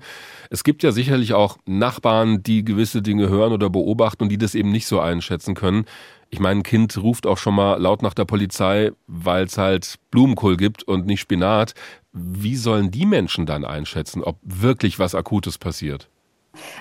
Es 0.49 0.63
gibt 0.63 0.83
ja 0.83 0.91
sicherlich 0.91 1.33
auch 1.33 1.57
Nachbarn, 1.65 2.43
die 2.43 2.63
gewisse 2.63 3.01
Dinge 3.01 3.29
hören 3.29 3.51
oder 3.51 3.69
beobachten 3.69 4.23
und 4.23 4.29
die 4.29 4.37
das 4.37 4.55
eben 4.55 4.71
nicht 4.71 4.87
so 4.87 4.99
einschätzen 4.99 5.55
können. 5.55 5.85
Ich 6.29 6.39
meine, 6.39 6.59
ein 6.59 6.63
Kind 6.63 6.97
ruft 6.97 7.27
auch 7.27 7.38
schon 7.38 7.55
mal 7.55 7.75
laut 7.81 8.01
nach 8.01 8.13
der 8.13 8.25
Polizei, 8.25 8.91
weil 9.07 9.45
es 9.45 9.57
halt 9.57 9.95
Blumenkohl 10.11 10.57
gibt 10.57 10.83
und 10.83 11.05
nicht 11.05 11.21
Spinat. 11.21 11.73
Wie 12.11 12.55
sollen 12.55 12.91
die 12.91 13.05
Menschen 13.05 13.45
dann 13.45 13.65
einschätzen, 13.65 14.23
ob 14.23 14.38
wirklich 14.43 14.99
was 14.99 15.15
Akutes 15.15 15.57
passiert? 15.57 16.09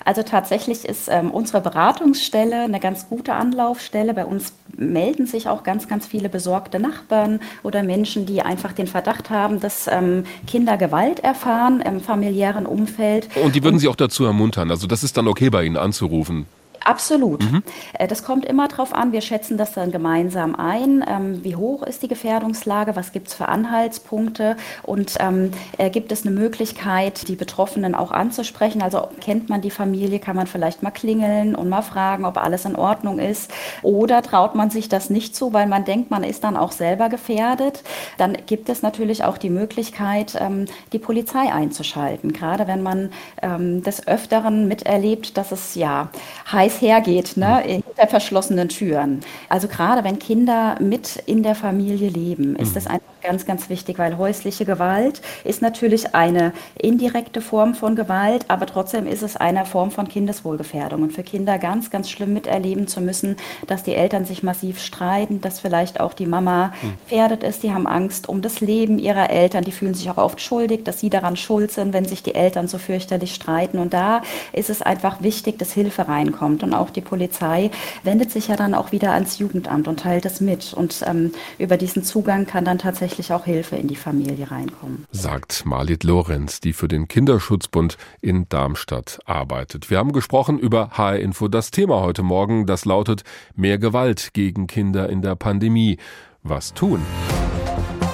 Also 0.05 0.23
tatsächlich 0.23 0.85
ist 0.85 1.09
ähm, 1.09 1.31
unsere 1.31 1.61
Beratungsstelle 1.61 2.63
eine 2.63 2.81
ganz 2.81 3.09
gute 3.09 3.35
Anlaufstelle. 3.35 4.15
Bei 4.15 4.25
uns 4.25 4.53
melden 4.77 5.27
sich 5.27 5.49
auch 5.49 5.63
ganz, 5.63 5.89
ganz 5.89 6.07
viele 6.07 6.29
besorgte 6.29 6.79
Nachbarn 6.79 7.41
oder 7.63 7.83
Menschen, 7.83 8.27
die 8.27 8.43
einfach 8.43 8.73
den 8.73 8.87
Verdacht 8.87 9.31
haben, 9.31 9.61
dass 9.61 9.89
ähm, 9.89 10.25
Kinder 10.47 10.77
Gewalt 10.77 11.21
erfahren 11.21 11.81
im 11.81 12.01
familiären 12.01 12.67
Umfeld. 12.67 13.29
Und 13.43 13.55
die 13.55 13.63
würden 13.63 13.75
Und, 13.75 13.81
Sie 13.81 13.89
auch 13.89 13.97
dazu 13.97 14.25
ermuntern. 14.25 14.71
Also 14.71 14.87
das 14.87 15.03
ist 15.05 15.17
dann 15.17 15.29
okay 15.29 15.51
bei 15.51 15.65
Ihnen 15.65 15.77
anzurufen. 15.77 16.47
Absolut. 16.85 17.51
Mhm. 17.51 17.63
Äh, 17.95 18.07
das 18.07 18.23
kommt 18.23 18.45
immer 18.45 18.69
darauf 18.69 18.95
an. 18.95 19.13
Wir 19.13 19.23
schätzen 19.23 19.57
das 19.57 19.73
dann 19.73 19.91
gemeinsam 19.91 20.55
ein. 20.55 21.03
Ähm, 21.09 21.43
wie 21.43 21.57
hoch 21.57 21.83
ist 21.83 22.03
die 22.03 22.09
Gefährdungslage? 22.09 22.95
Was 22.95 23.13
gibt 23.13 23.29
es 23.29 23.35
für 23.35 23.49
Anhaltspunkte? 23.49 24.57
Und 24.83 25.15
ähm, 25.19 25.51
äh, 25.79 25.89
gibt 25.89 26.13
es 26.13 26.27
eine 26.27 26.35
Möglichkeit, 26.35 27.27
die 27.29 27.37
Betroffenen 27.37 27.95
auch 27.95 28.13
anzusprechen? 28.13 28.83
Also 28.83 29.09
kennt 29.21 29.49
man 29.49 29.63
die 29.63 29.71
Familie? 29.71 30.19
Kann 30.19 30.37
man 30.37 30.47
vielleicht 30.47 30.83
mal 30.83 30.91
klingeln 30.91 31.55
und 31.55 31.71
mal 31.71 31.83
fragen, 31.83 32.27
ob 32.27 32.37
alles 32.37 32.67
in 32.67 32.77
Ordnung 32.77 33.19
ist? 33.19 33.51
Oder 33.83 34.21
traut 34.23 34.55
man 34.55 34.69
sich 34.69 34.89
das 34.91 35.09
nicht 35.09 35.35
zu, 35.35 35.55
weil 35.55 35.67
man 35.67 35.87
denkt, 35.87 36.11
man 36.11 36.23
ist 36.23 36.45
dann 36.45 36.57
auch 36.57 36.73
selber 36.73 37.09
gefährdet? 37.09 37.83
Dann 38.19 38.37
gibt 38.47 38.69
es 38.69 38.83
natürlich 38.83 39.25
auch 39.25 39.39
die 39.39 39.51
Möglichkeit, 39.51 40.37
ähm, 40.39 40.67
die 40.93 40.99
Polizei 40.99 41.51
einzuschalten. 41.51 42.35
Gerade 42.35 42.67
wenn 42.67 42.83
man 42.83 43.11
ähm, 43.41 43.83
des 43.83 44.07
Öfteren 44.07 44.69
miterlebt, 44.69 45.39
dass 45.39 45.51
es 45.51 45.75
ja 45.75 46.11
heiß 46.53 46.74
es 46.75 46.81
hergeht, 46.81 47.37
ne, 47.37 47.63
mhm. 47.65 47.71
hinter 47.71 48.07
verschlossenen 48.09 48.69
Türen. 48.69 49.21
Also 49.49 49.69
gerade 49.69 50.05
wenn 50.05 50.19
Kinder 50.19 50.77
mit 50.81 51.17
in 51.27 51.43
der 51.43 51.55
Familie 51.55 52.09
leben, 52.09 52.57
ist 52.57 52.71
mhm. 52.71 52.77
einfach 52.89 53.14
Ganz, 53.25 53.47
ganz 53.47 53.71
wichtig, 53.71 53.99
weil 53.99 54.19
häusliche 54.19 54.67
Gewalt 54.67 55.23
ist 55.45 55.63
natürlich 55.63 56.15
eine 56.15 56.53
indirekte 56.79 57.41
Form 57.41 57.75
von 57.75 57.97
Gewalt, 57.97 58.45
aber 58.49 58.67
trotzdem 58.67 59.07
ist 59.07 59.23
es 59.23 59.35
eine 59.35 59.65
Form 59.65 59.91
von 59.91 60.07
Kindeswohlgefährdung. 60.09 61.03
Und 61.03 61.15
für 61.15 61.23
Kinder 61.23 61.59
ganz, 61.59 61.91
ganz 61.91 62.11
schlimm 62.11 62.35
miterleben 62.35 62.87
zu 62.87 63.01
müssen, 63.01 63.37
dass 63.67 63.83
die 63.83 63.95
Eltern 63.95 64.27
sich 64.27 64.43
massiv 64.43 64.79
streiten, 64.79 65.41
dass 65.41 65.61
vielleicht 65.61 66.01
auch 66.01 66.13
die 66.13 66.27
Mama 66.27 66.75
hm. 66.81 66.93
gefährdet 67.03 67.43
ist. 67.45 67.63
Die 67.63 67.73
haben 67.73 67.87
Angst 67.87 68.29
um 68.29 68.43
das 68.43 68.61
Leben 68.61 68.99
ihrer 68.99 69.31
Eltern. 69.31 69.65
Die 69.65 69.73
fühlen 69.73 69.95
sich 69.95 70.11
auch 70.11 70.19
oft 70.19 70.43
schuldig, 70.43 70.85
dass 70.85 71.01
sie 71.01 71.09
daran 71.09 71.37
schuld 71.37 71.73
sind, 71.73 71.95
wenn 71.95 72.05
sich 72.05 72.23
die 72.23 72.35
Eltern 72.35 72.69
so 72.69 72.77
fürchterlich 72.77 73.35
streiten. 73.35 73.79
Und 73.79 73.95
da 73.95 74.21
ist 74.53 74.69
es 74.69 74.83
einfach 74.83 75.23
wichtig, 75.23 75.59
dass 75.59 75.73
Hilfe 75.73 76.09
reinkommt. 76.09 76.63
Und 76.63 76.75
auch 76.75 76.91
die 76.91 77.01
Polizei 77.01 77.71
wendet 78.03 78.31
sich 78.31 78.49
ja 78.49 78.57
dann 78.57 78.75
auch 78.75 78.93
wieder 78.93 79.13
ans 79.13 79.39
Jugendamt 79.39 79.89
und 79.89 80.01
teilt 80.01 80.27
es 80.27 80.43
mit. 80.43 80.75
Und 80.75 81.03
ähm, 81.07 81.33
über 81.57 81.79
diesen 81.79 82.05
Zugang 82.05 82.47
kann 82.47 82.67
dann 82.67 82.77
tatsächlich 83.15 83.33
auch 83.33 83.45
Hilfe 83.45 83.77
in 83.77 83.87
die 83.87 83.97
Familie 83.97 84.51
reinkommen. 84.51 85.07
Sagt 85.13 85.65
Marlit 85.67 86.03
Lorenz, 86.03 86.61
die 86.61 86.73
für 86.73 86.89
den 86.89 87.07
Kinderschutzbund 87.07 87.97
in 88.21 88.49
Darmstadt 88.49 89.21
arbeitet. 89.25 89.89
Wir 89.91 89.99
haben 89.99 90.13
gesprochen 90.13 90.59
über 90.59 90.91
HR 90.91 91.21
Info. 91.21 91.49
Das 91.49 91.71
Thema 91.71 92.01
heute 92.01 92.23
Morgen, 92.23 92.67
das 92.67 92.85
lautet 92.85 93.23
mehr 93.55 93.79
Gewalt 93.79 94.31
gegen 94.33 94.67
Kinder 94.67 95.09
in 95.09 95.23
der 95.23 95.37
Pandemie. 95.37 95.99
Was 96.43 96.75
tun? 96.75 97.01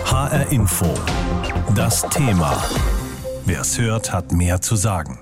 HR 0.05 0.53
Info. 0.53 0.87
Das 1.75 2.03
Thema. 2.11 2.63
Wer 3.47 3.63
es 3.63 3.79
hört, 3.79 4.13
hat 4.13 4.33
mehr 4.33 4.61
zu 4.61 4.77
sagen. 4.77 5.21